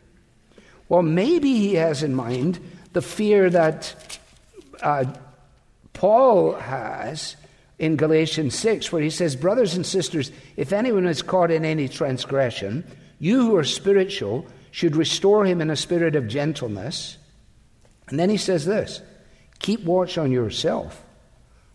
Well, 0.89 1.01
maybe 1.01 1.53
he 1.55 1.75
has 1.75 2.03
in 2.03 2.15
mind 2.15 2.59
the 2.93 3.01
fear 3.01 3.49
that 3.49 4.19
uh, 4.81 5.05
Paul 5.93 6.53
has 6.53 7.35
in 7.79 7.95
Galatians 7.95 8.55
6, 8.55 8.91
where 8.91 9.01
he 9.01 9.09
says, 9.09 9.35
Brothers 9.35 9.75
and 9.75 9.85
sisters, 9.85 10.31
if 10.55 10.71
anyone 10.71 11.05
is 11.05 11.21
caught 11.21 11.51
in 11.51 11.65
any 11.65 11.87
transgression, 11.87 12.83
you 13.19 13.41
who 13.41 13.55
are 13.55 13.63
spiritual 13.63 14.45
should 14.71 14.95
restore 14.95 15.45
him 15.45 15.61
in 15.61 15.69
a 15.69 15.75
spirit 15.75 16.15
of 16.15 16.27
gentleness. 16.27 17.17
And 18.09 18.19
then 18.19 18.29
he 18.29 18.37
says 18.37 18.65
this 18.65 19.01
Keep 19.59 19.83
watch 19.83 20.17
on 20.17 20.31
yourself, 20.31 21.03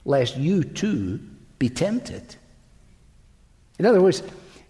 lest 0.04 0.36
you 0.36 0.64
too 0.64 1.20
be 1.58 1.68
tempted. 1.68 2.36
In 3.78 3.86
other 3.86 4.00
words, 4.00 4.22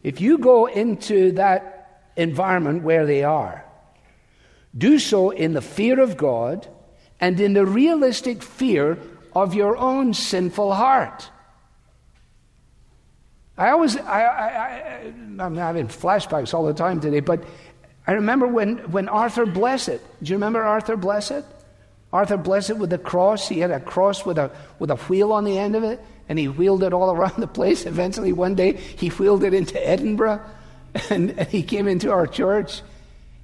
if 0.03 0.21
you 0.21 0.39
go 0.39 0.67
into 0.67 1.33
that 1.33 2.09
environment 2.17 2.83
where 2.83 3.07
they 3.07 3.25
are, 3.25 3.65
do 4.77 4.99
so 4.99 5.31
in 5.31 5.53
the 5.53 5.61
fear 5.61 6.01
of 6.01 6.17
God 6.17 6.67
and 7.21 7.39
in 7.39 7.53
the 7.53 7.67
realistic 7.67 8.43
fear 8.43 8.99
of 9.35 9.55
your 9.55 9.77
own 9.77 10.15
sinful 10.15 10.75
heart. 10.75 11.31
I 13.57 13.71
always, 13.71 13.97
I, 13.97 14.23
I, 14.23 14.47
I, 15.39 15.45
am 15.45 15.57
having 15.57 15.89
flashbacks 15.89 16.55
all 16.55 16.65
the 16.65 16.75
time 16.75 17.01
today, 17.01 17.21
but 17.21 17.45
I 18.07 18.13
remember 18.13 18.47
when, 18.47 18.79
when 18.91 19.09
Arthur 19.09 19.47
Blessitt, 19.47 20.01
do 20.23 20.31
you 20.31 20.37
remember 20.37 20.63
Arthur 20.63 20.97
Blessitt? 20.97 21.45
Arthur 22.13 22.39
Blessitt 22.39 22.79
with 22.79 22.91
the 22.91 22.99
cross, 22.99 23.49
he 23.49 23.61
had 23.61 23.71
a 23.71 23.81
cross 23.81 24.27
with 24.27 24.39
a, 24.39 24.51
with 24.79 24.91
a 24.91 24.97
wheel 24.97 25.33
on 25.33 25.45
the 25.45 25.59
end 25.59 25.77
of 25.77 25.85
it, 25.85 26.01
and 26.29 26.39
he 26.39 26.49
wheeled 26.49 26.83
it 26.83 26.93
all 26.93 27.15
around 27.15 27.37
the 27.37 27.47
place. 27.47 27.87
Eventually, 27.87 28.33
one 28.33 28.55
day, 28.55 28.73
he 28.75 29.09
wheeled 29.09 29.45
it 29.45 29.55
into 29.55 29.87
Edinburgh, 29.87 30.41
and, 31.11 31.31
and 31.39 31.49
he 31.49 31.63
came 31.63 31.87
into 31.87 32.11
our 32.11 32.27
church. 32.27 32.83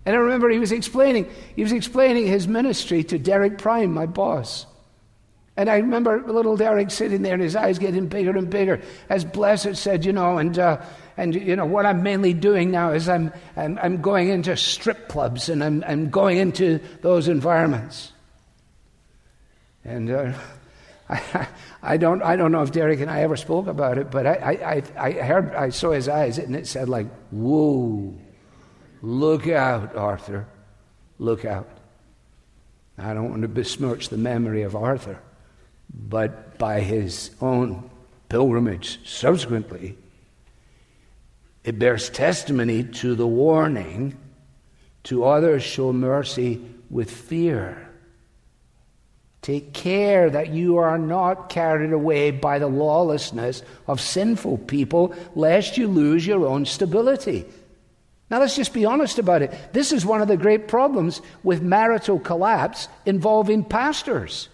And 0.09 0.17
I 0.17 0.21
remember 0.21 0.49
he 0.49 0.59
was 0.59 0.73
explaining, 0.73 1.31
he 1.55 1.63
was 1.63 1.71
explaining 1.71 2.27
his 2.27 2.49
ministry 2.49 3.05
to 3.05 3.19
Derek 3.19 3.59
Prime, 3.59 3.93
my 3.93 4.07
boss. 4.07 4.65
And 5.55 5.69
I 5.69 5.77
remember 5.77 6.23
little 6.27 6.57
Derek 6.57 6.91
sitting 6.91 7.21
there 7.21 7.35
and 7.35 7.43
his 7.43 7.55
eyes 7.55 7.79
getting 7.79 8.07
bigger 8.07 8.35
and 8.35 8.49
bigger. 8.49 8.81
As 9.11 9.27
Blessitt 9.27 9.77
said, 9.77 10.07
you 10.07 10.15
know, 10.15 10.39
and, 10.39 10.59
uh, 10.59 10.81
and 11.19 11.35
you 11.35 11.57
know, 11.57 11.67
what 11.67 11.85
I'm 11.85 12.03
mainly 12.03 12.33
doing 12.33 12.71
now 12.71 12.93
is 12.93 13.07
I'm, 13.07 13.35
I'm, 13.55 13.79
I'm 13.83 14.01
going 14.01 14.31
into 14.31 14.57
strip 14.57 15.09
clubs 15.09 15.51
and 15.51 15.63
I'm, 15.63 15.85
I'm 15.87 16.09
going 16.09 16.39
into 16.39 16.81
those 17.03 17.29
environments. 17.29 18.11
And 19.85 20.11
uh, 20.11 20.33
I, 21.11 21.49
I, 21.83 21.97
don't, 21.99 22.23
I 22.23 22.37
don't 22.37 22.51
know 22.51 22.63
if 22.63 22.73
Derek 22.73 23.01
and 23.01 23.11
I 23.11 23.21
ever 23.21 23.37
spoke 23.37 23.67
about 23.67 23.99
it, 23.99 24.11
but 24.11 24.27
I, 24.27 24.83
I, 24.97 25.09
I 25.09 25.13
heard, 25.13 25.55
I 25.55 25.69
saw 25.69 25.91
his 25.91 26.09
eyes 26.09 26.39
and 26.39 26.57
it 26.57 26.67
said 26.67 26.89
like, 26.89 27.09
whoa. 27.31 28.19
Look 29.03 29.49
out, 29.49 29.97
Arthur. 29.97 30.47
Look 31.19 31.45
out. 31.45 31.69
I 32.97 33.15
don't 33.15 33.31
want 33.31 33.43
to 33.43 33.49
besmirch 33.49 34.09
the 34.09 34.17
memory 34.17 34.63
of 34.63 34.75
Arthur, 34.75 35.21
but 35.93 36.59
by 36.59 36.81
his 36.81 37.31
own 37.41 37.89
pilgrimage 38.29 39.01
subsequently, 39.09 39.97
it 41.65 41.79
bears 41.79 42.11
testimony 42.11 42.83
to 42.83 43.15
the 43.15 43.27
warning 43.27 44.17
to 45.05 45.25
others 45.25 45.63
show 45.63 45.93
mercy 45.93 46.61
with 46.91 47.11
fear. 47.11 47.89
Take 49.43 49.73
care 49.73 50.29
that 50.29 50.51
you 50.51 50.79
are 50.79 50.99
not 50.99 51.49
carried 51.49 51.93
away 51.93 52.33
by 52.33 52.59
the 52.59 52.67
lawlessness 52.67 53.63
of 53.87 54.01
sinful 54.01 54.59
people, 54.59 55.15
lest 55.35 55.79
you 55.79 55.87
lose 55.87 56.27
your 56.27 56.47
own 56.47 56.67
stability. 56.67 57.47
Now, 58.31 58.41
let's 58.41 58.57
just 58.57 58.75
be 58.75 58.85
honest 58.85 59.19
about 59.19 59.43
it. 59.43 59.55
This 59.73 59.93
is 59.93 60.05
one 60.05 60.21
of 60.21 60.29
the 60.29 60.37
great 60.37 60.69
problems 60.69 61.23
with 61.43 61.63
marital 61.63 62.19
collapse 62.19 62.89
involving 63.07 63.65
pastors. 63.65 64.49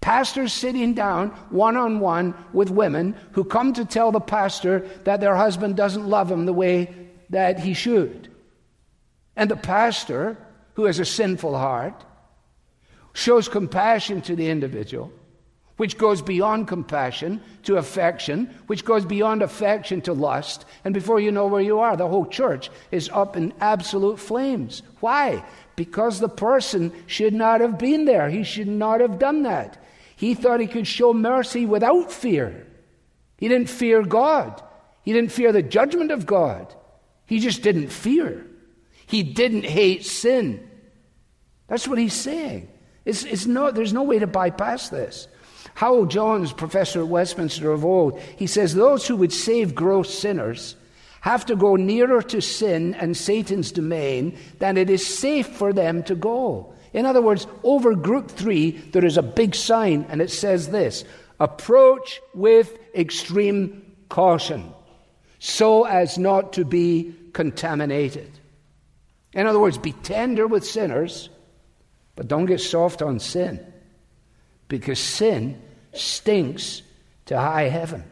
Pastors 0.00 0.52
sitting 0.52 0.94
down 0.94 1.30
one 1.50 1.76
on 1.76 2.00
one 2.00 2.34
with 2.52 2.70
women 2.70 3.16
who 3.32 3.44
come 3.44 3.72
to 3.72 3.84
tell 3.84 4.12
the 4.12 4.20
pastor 4.20 4.80
that 5.04 5.20
their 5.20 5.36
husband 5.36 5.76
doesn't 5.76 6.08
love 6.08 6.28
them 6.28 6.46
the 6.46 6.52
way 6.52 6.94
that 7.30 7.60
he 7.60 7.74
should. 7.74 8.28
And 9.36 9.50
the 9.50 9.56
pastor, 9.56 10.36
who 10.74 10.84
has 10.84 10.98
a 10.98 11.04
sinful 11.04 11.56
heart, 11.56 12.04
shows 13.12 13.48
compassion 13.48 14.22
to 14.22 14.36
the 14.36 14.48
individual 14.48 15.12
which 15.82 15.98
goes 15.98 16.22
beyond 16.22 16.68
compassion 16.68 17.40
to 17.64 17.76
affection, 17.76 18.48
which 18.68 18.84
goes 18.84 19.04
beyond 19.04 19.42
affection 19.42 20.00
to 20.00 20.12
lust. 20.12 20.64
And 20.84 20.94
before 20.94 21.18
you 21.18 21.32
know 21.32 21.48
where 21.48 21.60
you 21.60 21.80
are, 21.80 21.96
the 21.96 22.06
whole 22.06 22.26
church 22.26 22.70
is 22.92 23.10
up 23.12 23.36
in 23.36 23.52
absolute 23.60 24.20
flames. 24.20 24.84
Why? 25.00 25.44
Because 25.74 26.20
the 26.20 26.28
person 26.28 26.92
should 27.08 27.34
not 27.34 27.60
have 27.60 27.80
been 27.80 28.04
there. 28.04 28.30
He 28.30 28.44
should 28.44 28.68
not 28.68 29.00
have 29.00 29.18
done 29.18 29.42
that. 29.42 29.82
He 30.14 30.34
thought 30.34 30.60
he 30.60 30.68
could 30.68 30.86
show 30.86 31.12
mercy 31.12 31.66
without 31.66 32.12
fear. 32.12 32.64
He 33.38 33.48
didn't 33.48 33.68
fear 33.68 34.04
God, 34.04 34.62
he 35.02 35.12
didn't 35.12 35.32
fear 35.32 35.50
the 35.50 35.64
judgment 35.64 36.12
of 36.12 36.26
God. 36.26 36.72
He 37.26 37.40
just 37.40 37.60
didn't 37.64 37.88
fear. 37.88 38.46
He 39.06 39.24
didn't 39.24 39.64
hate 39.64 40.04
sin. 40.04 40.70
That's 41.66 41.88
what 41.88 41.98
he's 41.98 42.14
saying. 42.14 42.68
It's, 43.04 43.24
it's 43.24 43.46
there's 43.46 43.92
no 43.92 44.04
way 44.04 44.20
to 44.20 44.28
bypass 44.28 44.88
this. 44.88 45.26
Howell 45.74 46.06
Jones, 46.06 46.52
professor 46.52 47.00
at 47.00 47.08
Westminster 47.08 47.72
of 47.72 47.84
old, 47.84 48.18
he 48.36 48.46
says 48.46 48.74
those 48.74 49.06
who 49.06 49.16
would 49.16 49.32
save 49.32 49.74
gross 49.74 50.16
sinners 50.16 50.76
have 51.22 51.46
to 51.46 51.56
go 51.56 51.76
nearer 51.76 52.20
to 52.22 52.40
sin 52.40 52.94
and 52.94 53.16
Satan's 53.16 53.72
domain 53.72 54.36
than 54.58 54.76
it 54.76 54.90
is 54.90 55.06
safe 55.06 55.46
for 55.46 55.72
them 55.72 56.02
to 56.04 56.14
go. 56.14 56.74
In 56.92 57.06
other 57.06 57.22
words, 57.22 57.46
over 57.62 57.94
group 57.94 58.30
three, 58.30 58.72
there 58.92 59.04
is 59.04 59.16
a 59.16 59.22
big 59.22 59.54
sign, 59.54 60.04
and 60.08 60.20
it 60.20 60.30
says 60.30 60.68
this 60.68 61.04
approach 61.40 62.20
with 62.34 62.78
extreme 62.94 63.94
caution 64.08 64.72
so 65.38 65.84
as 65.84 66.18
not 66.18 66.52
to 66.52 66.64
be 66.64 67.12
contaminated. 67.32 68.30
In 69.32 69.46
other 69.46 69.58
words, 69.58 69.76
be 69.76 69.90
tender 69.92 70.46
with 70.46 70.64
sinners, 70.64 71.30
but 72.14 72.28
don't 72.28 72.46
get 72.46 72.60
soft 72.60 73.02
on 73.02 73.18
sin 73.18 73.71
because 74.72 74.98
sin 74.98 75.60
stinks 75.92 76.80
to 77.26 77.38
high 77.38 77.68
heaven. 77.68 78.02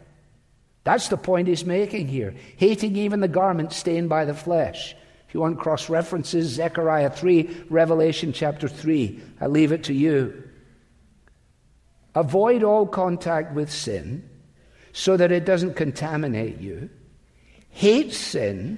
That's 0.85 1.09
the 1.09 1.17
point 1.17 1.49
he's 1.49 1.65
making 1.65 2.09
here. 2.09 2.35
Hating 2.59 2.97
even 2.97 3.21
the 3.21 3.29
garment 3.29 3.73
stained 3.73 4.11
by 4.11 4.27
the 4.27 4.35
flesh. 4.35 4.95
If 5.27 5.33
you 5.33 5.41
want 5.41 5.59
cross 5.59 5.89
references, 5.89 6.49
Zechariah 6.51 7.09
3, 7.09 7.65
Revelation 7.71 8.35
chapter 8.35 8.69
3. 8.69 9.19
I 9.41 9.47
leave 9.47 9.73
it 9.73 9.85
to 9.85 9.95
you. 9.95 10.51
Avoid 12.15 12.63
all 12.63 12.87
contact 12.87 13.55
with 13.55 13.73
sin 13.73 14.29
so 14.93 15.17
that 15.17 15.33
it 15.33 15.47
doesn't 15.47 15.77
contaminate 15.77 16.61
you. 16.61 16.91
Hate 17.71 18.13
sin 18.13 18.77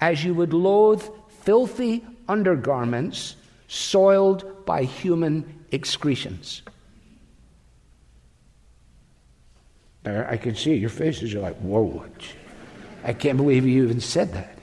as 0.00 0.22
you 0.22 0.34
would 0.34 0.52
loathe 0.52 1.02
filthy 1.40 2.06
undergarments 2.28 3.34
soiled 3.66 4.64
by 4.64 4.84
human 4.84 5.64
excretions. 5.72 6.62
I 10.04 10.36
can 10.36 10.54
see 10.54 10.74
your 10.74 10.90
faces. 10.90 11.32
You're 11.32 11.42
like, 11.42 11.56
whoa, 11.56 12.04
I 13.04 13.12
can't 13.12 13.36
believe 13.36 13.66
you 13.66 13.84
even 13.84 14.00
said 14.00 14.32
that. 14.32 14.58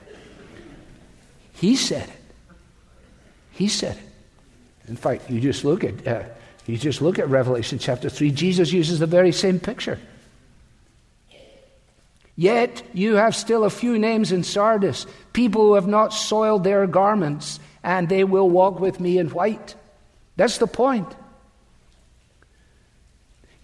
He 1.53 1.75
said 1.75 2.09
it. 2.09 2.55
He 3.51 3.67
said 3.67 3.97
it. 3.97 4.89
In 4.89 4.95
fact, 4.95 5.29
you 5.29 5.39
just 5.39 5.63
look 5.63 5.83
at 5.83 6.07
uh, 6.07 6.23
you 6.65 6.77
just 6.77 7.01
look 7.01 7.19
at 7.19 7.29
Revelation 7.29 7.79
chapter 7.79 8.09
three. 8.09 8.31
Jesus 8.31 8.71
uses 8.71 8.99
the 8.99 9.07
very 9.07 9.31
same 9.31 9.59
picture. 9.59 9.99
Yet 12.35 12.83
you 12.93 13.15
have 13.15 13.35
still 13.35 13.63
a 13.63 13.69
few 13.69 13.97
names 13.97 14.31
in 14.31 14.43
Sardis, 14.43 15.05
people 15.31 15.61
who 15.61 15.73
have 15.75 15.87
not 15.87 16.13
soiled 16.13 16.63
their 16.63 16.85
garments, 16.85 17.59
and 17.83 18.09
they 18.09 18.23
will 18.25 18.49
walk 18.49 18.79
with 18.79 18.99
me 18.99 19.17
in 19.17 19.29
white. 19.29 19.75
That's 20.35 20.57
the 20.57 20.67
point. 20.67 21.07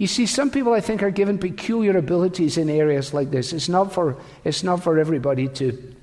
You 0.02 0.08
see, 0.08 0.26
some 0.26 0.50
people 0.50 0.74
I 0.74 0.82
think 0.82 1.04
are 1.04 1.12
given 1.12 1.38
peculiar 1.38 1.96
abilities 1.96 2.58
in 2.58 2.72
areas 2.72 3.14
like 3.14 3.30
this. 3.30 3.54
It's 3.54 3.70
not 3.70 3.94
for, 3.94 4.18
it's 4.44 4.64
not 4.64 4.82
for 4.82 4.98
everybody 4.98 5.48
to, 5.50 5.96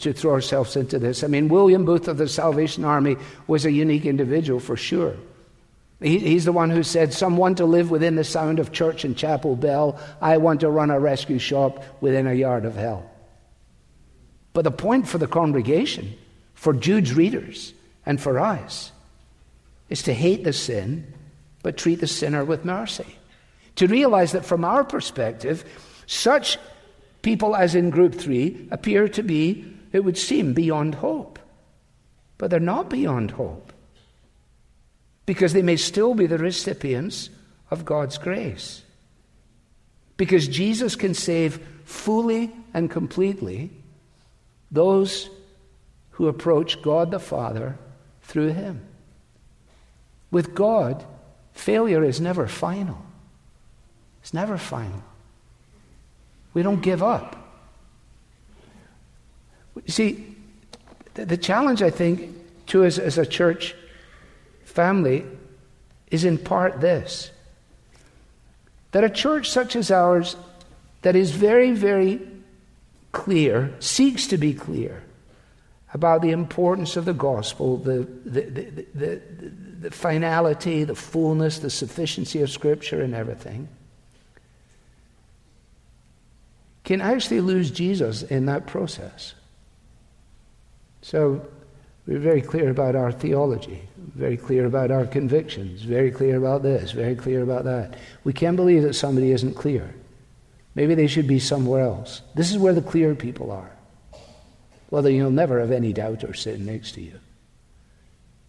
to 0.00 0.12
throw 0.12 0.32
ourselves 0.32 0.76
into 0.76 0.98
this. 0.98 1.24
I 1.24 1.26
mean, 1.28 1.48
William 1.48 1.86
Booth 1.86 2.06
of 2.06 2.18
the 2.18 2.28
Salvation 2.28 2.84
Army 2.84 3.16
was 3.46 3.64
a 3.64 3.72
unique 3.72 4.04
individual 4.04 4.60
for 4.60 4.76
sure. 4.76 5.16
He, 6.02 6.18
he's 6.18 6.44
the 6.44 6.52
one 6.52 6.68
who 6.68 6.82
said, 6.82 7.14
Some 7.14 7.38
want 7.38 7.56
to 7.56 7.64
live 7.64 7.90
within 7.90 8.16
the 8.16 8.24
sound 8.24 8.58
of 8.58 8.72
church 8.72 9.06
and 9.06 9.16
chapel 9.16 9.56
bell. 9.56 9.98
I 10.20 10.36
want 10.36 10.60
to 10.60 10.68
run 10.68 10.90
a 10.90 11.00
rescue 11.00 11.38
shop 11.38 11.82
within 12.02 12.26
a 12.26 12.34
yard 12.34 12.66
of 12.66 12.76
hell. 12.76 13.10
But 14.52 14.64
the 14.64 14.70
point 14.70 15.08
for 15.08 15.16
the 15.16 15.26
congregation, 15.26 16.12
for 16.52 16.74
Jude's 16.74 17.14
readers, 17.14 17.72
and 18.04 18.20
for 18.20 18.38
us 18.38 18.92
is 19.88 20.02
to 20.02 20.12
hate 20.12 20.44
the 20.44 20.52
sin, 20.52 21.06
but 21.62 21.76
treat 21.76 22.00
the 22.00 22.06
sinner 22.06 22.44
with 22.44 22.64
mercy. 22.64 23.18
To 23.76 23.86
realize 23.86 24.32
that 24.32 24.44
from 24.44 24.64
our 24.64 24.84
perspective, 24.84 25.64
such 26.06 26.58
people 27.22 27.56
as 27.56 27.74
in 27.74 27.90
group 27.90 28.14
three 28.14 28.68
appear 28.70 29.08
to 29.08 29.22
be, 29.22 29.72
it 29.92 30.00
would 30.00 30.18
seem, 30.18 30.52
beyond 30.52 30.96
hope. 30.96 31.38
But 32.38 32.50
they're 32.50 32.60
not 32.60 32.90
beyond 32.90 33.32
hope 33.32 33.72
because 35.26 35.52
they 35.52 35.62
may 35.62 35.76
still 35.76 36.14
be 36.14 36.26
the 36.26 36.38
recipients 36.38 37.30
of 37.70 37.84
God's 37.84 38.18
grace. 38.18 38.82
Because 40.16 40.48
Jesus 40.48 40.96
can 40.96 41.14
save 41.14 41.66
fully 41.84 42.52
and 42.74 42.90
completely 42.90 43.70
those 44.70 45.30
who 46.10 46.28
approach 46.28 46.82
God 46.82 47.10
the 47.10 47.18
Father 47.18 47.78
through 48.22 48.52
Him. 48.52 48.82
With 50.30 50.54
God, 50.54 51.04
failure 51.52 52.04
is 52.04 52.20
never 52.20 52.46
final. 52.46 53.02
It's 54.22 54.34
never 54.34 54.56
final. 54.56 55.02
We 56.54 56.62
don't 56.62 56.80
give 56.80 57.02
up. 57.02 57.36
You 59.74 59.92
see, 59.92 60.36
the, 61.14 61.36
challenge, 61.36 61.82
I 61.82 61.90
think, 61.90 62.34
to 62.66 62.84
us 62.84 62.98
as 62.98 63.18
a 63.18 63.26
church 63.26 63.74
family 64.64 65.24
is 66.10 66.24
in 66.24 66.38
part 66.38 66.80
this 66.80 67.30
that 68.92 69.04
a 69.04 69.10
church 69.10 69.50
such 69.50 69.74
as 69.74 69.90
ours, 69.90 70.36
that 71.00 71.16
is 71.16 71.30
very, 71.30 71.72
very 71.72 72.20
clear, 73.10 73.74
seeks 73.80 74.26
to 74.26 74.36
be 74.36 74.52
clear 74.54 75.02
about 75.94 76.22
the 76.22 76.30
importance 76.30 76.96
of 76.96 77.06
the 77.06 77.14
gospel, 77.14 77.78
the, 77.78 78.06
the, 78.24 78.42
the, 78.94 79.20
the, 79.82 79.90
finality, 79.90 80.84
the 80.84 80.94
fullness, 80.94 81.58
the 81.58 81.70
sufficiency 81.70 82.40
of 82.40 82.50
Scripture, 82.50 83.02
and 83.02 83.14
everything, 83.14 83.68
can 86.84 87.00
actually 87.00 87.40
lose 87.40 87.70
Jesus 87.70 88.22
in 88.22 88.46
that 88.46 88.66
process. 88.66 89.34
So, 91.02 91.46
we're 92.06 92.18
very 92.18 92.42
clear 92.42 92.70
about 92.70 92.96
our 92.96 93.12
theology, 93.12 93.82
very 93.96 94.36
clear 94.36 94.66
about 94.66 94.90
our 94.90 95.06
convictions, 95.06 95.82
very 95.82 96.10
clear 96.10 96.36
about 96.36 96.62
this, 96.62 96.90
very 96.90 97.14
clear 97.14 97.42
about 97.42 97.64
that. 97.64 97.96
We 98.24 98.32
can't 98.32 98.56
believe 98.56 98.82
that 98.82 98.94
somebody 98.94 99.30
isn't 99.30 99.54
clear. 99.54 99.94
Maybe 100.74 100.94
they 100.94 101.06
should 101.06 101.28
be 101.28 101.38
somewhere 101.38 101.82
else. 101.82 102.22
This 102.34 102.50
is 102.50 102.58
where 102.58 102.72
the 102.72 102.82
clear 102.82 103.14
people 103.14 103.52
are. 103.52 103.70
Well, 104.90 105.08
you'll 105.08 105.30
never 105.30 105.60
have 105.60 105.70
any 105.70 105.92
doubt 105.92 106.24
or 106.24 106.34
sitting 106.34 106.66
next 106.66 106.92
to 106.92 107.02
you. 107.02 107.18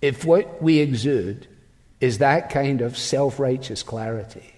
If 0.04 0.26
what 0.26 0.62
we 0.62 0.80
exude 0.80 1.48
is 2.02 2.18
that 2.18 2.50
kind 2.50 2.82
of 2.82 2.98
self 2.98 3.40
righteous 3.40 3.84
clarity, 3.84 4.54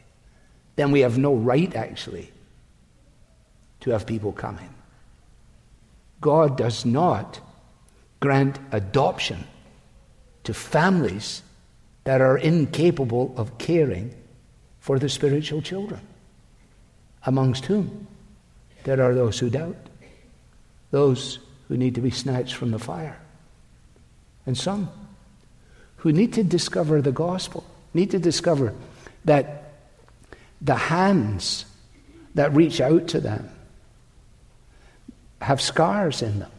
then 0.75 0.89
we 0.89 1.01
have 1.01 1.19
no 1.19 1.35
right, 1.35 1.73
actually, 1.75 2.31
to 3.81 3.91
have 3.91 4.07
people 4.07 4.31
coming. 4.31 4.73
God 6.19 6.57
does 6.57 6.83
not 6.83 7.39
grant 8.21 8.57
adoption 8.71 9.45
to 10.45 10.53
families 10.55 11.43
that 12.05 12.21
are 12.21 12.39
incapable 12.39 13.31
of 13.37 13.59
caring 13.59 14.15
for 14.79 14.97
the 14.97 15.09
spiritual 15.09 15.61
children, 15.61 16.01
amongst 17.23 17.67
whom? 17.67 18.07
There 18.83 18.99
are 18.99 19.13
those 19.13 19.37
who 19.37 19.51
doubt, 19.51 19.77
those 20.89 21.37
who 21.67 21.77
need 21.77 21.93
to 21.93 22.01
be 22.01 22.09
snatched 22.09 22.55
from 22.55 22.71
the 22.71 22.79
fire, 22.79 23.21
and 24.47 24.57
some 24.57 24.89
who 25.97 26.11
need 26.11 26.33
to 26.33 26.43
discover 26.43 27.01
the 27.01 27.11
gospel, 27.11 27.65
need 27.93 28.11
to 28.11 28.19
discover 28.19 28.73
that 29.25 29.73
the 30.61 30.75
hands 30.75 31.65
that 32.35 32.53
reach 32.53 32.81
out 32.81 33.07
to 33.09 33.19
them 33.19 33.49
have 35.41 35.61
scars 35.61 36.21
in 36.21 36.39
them 36.39 36.51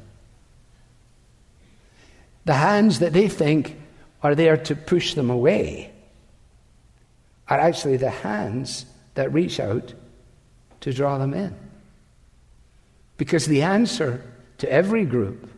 the 2.46 2.54
hands 2.54 3.00
that 3.00 3.12
they 3.12 3.28
think 3.28 3.76
are 4.22 4.34
there 4.34 4.56
to 4.56 4.74
push 4.74 5.14
them 5.14 5.28
away 5.30 5.92
are 7.48 7.58
actually 7.58 7.96
the 7.96 8.10
hands 8.10 8.86
that 9.14 9.32
reach 9.32 9.60
out 9.60 9.92
to 10.80 10.92
draw 10.92 11.18
them 11.18 11.34
in. 11.34 11.54
Because 13.18 13.46
the 13.46 13.62
answer 13.62 14.22
to 14.58 14.70
every 14.70 15.04
group 15.04 15.50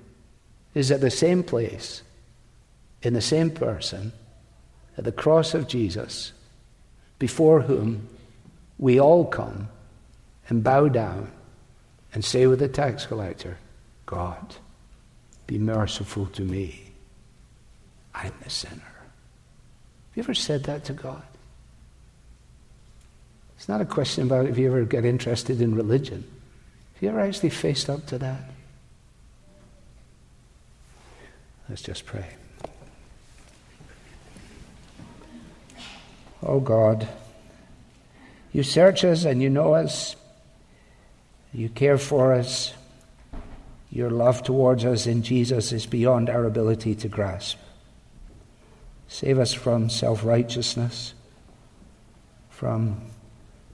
is 0.74 0.90
at 0.90 1.02
the 1.02 1.10
same 1.10 1.42
place, 1.42 2.02
in 3.02 3.14
the 3.14 3.20
same 3.20 3.50
person, 3.50 4.12
at 4.96 5.04
the 5.04 5.12
cross 5.12 5.54
of 5.54 5.68
Jesus, 5.68 6.32
before 7.18 7.60
whom 7.62 8.08
we 8.78 9.00
all 9.00 9.24
come 9.24 9.68
and 10.48 10.64
bow 10.64 10.88
down 10.88 11.30
and 12.12 12.24
say 12.24 12.46
with 12.46 12.58
the 12.58 12.68
tax 12.68 13.06
collector, 13.06 13.58
God. 14.06 14.56
Be 15.46 15.58
merciful 15.58 16.26
to 16.26 16.42
me. 16.42 16.92
I'm 18.14 18.32
the 18.42 18.50
sinner. 18.50 18.74
Have 18.74 20.16
you 20.16 20.22
ever 20.22 20.34
said 20.34 20.64
that 20.64 20.84
to 20.86 20.92
God? 20.92 21.22
It's 23.56 23.68
not 23.68 23.80
a 23.80 23.84
question 23.84 24.24
about 24.24 24.46
if 24.46 24.58
you 24.58 24.68
ever 24.68 24.84
get 24.84 25.04
interested 25.04 25.60
in 25.60 25.74
religion. 25.74 26.24
Have 26.94 27.02
you 27.02 27.08
ever 27.08 27.20
actually 27.20 27.50
faced 27.50 27.90
up 27.90 28.06
to 28.06 28.18
that? 28.18 28.42
Let's 31.68 31.82
just 31.82 32.06
pray. 32.06 32.26
Oh 36.42 36.60
God, 36.60 37.08
you 38.52 38.62
search 38.62 39.04
us 39.04 39.24
and 39.24 39.42
you 39.42 39.50
know 39.50 39.74
us. 39.74 40.16
You 41.52 41.68
care 41.68 41.98
for 41.98 42.32
us. 42.34 42.74
Your 43.90 44.10
love 44.10 44.42
towards 44.42 44.84
us 44.84 45.06
in 45.06 45.22
Jesus 45.22 45.72
is 45.72 45.86
beyond 45.86 46.28
our 46.28 46.44
ability 46.44 46.94
to 46.96 47.08
grasp. 47.08 47.58
Save 49.08 49.38
us 49.38 49.54
from 49.54 49.88
self 49.88 50.24
righteousness, 50.24 51.14
from 52.50 53.00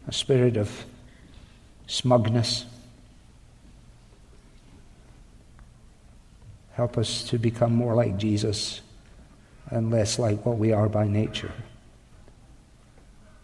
a 0.07 0.13
spirit 0.13 0.57
of 0.57 0.85
smugness. 1.87 2.67
Help 6.75 6.97
us 6.97 7.25
to 7.25 7.39
become 7.39 7.75
more 7.75 7.95
like 7.95 8.17
Jesus 8.17 8.81
and 9.71 9.91
less 9.91 10.19
like 10.19 10.45
what 10.47 10.59
we 10.59 10.73
are 10.73 10.89
by 10.89 11.07
nature. 11.07 11.53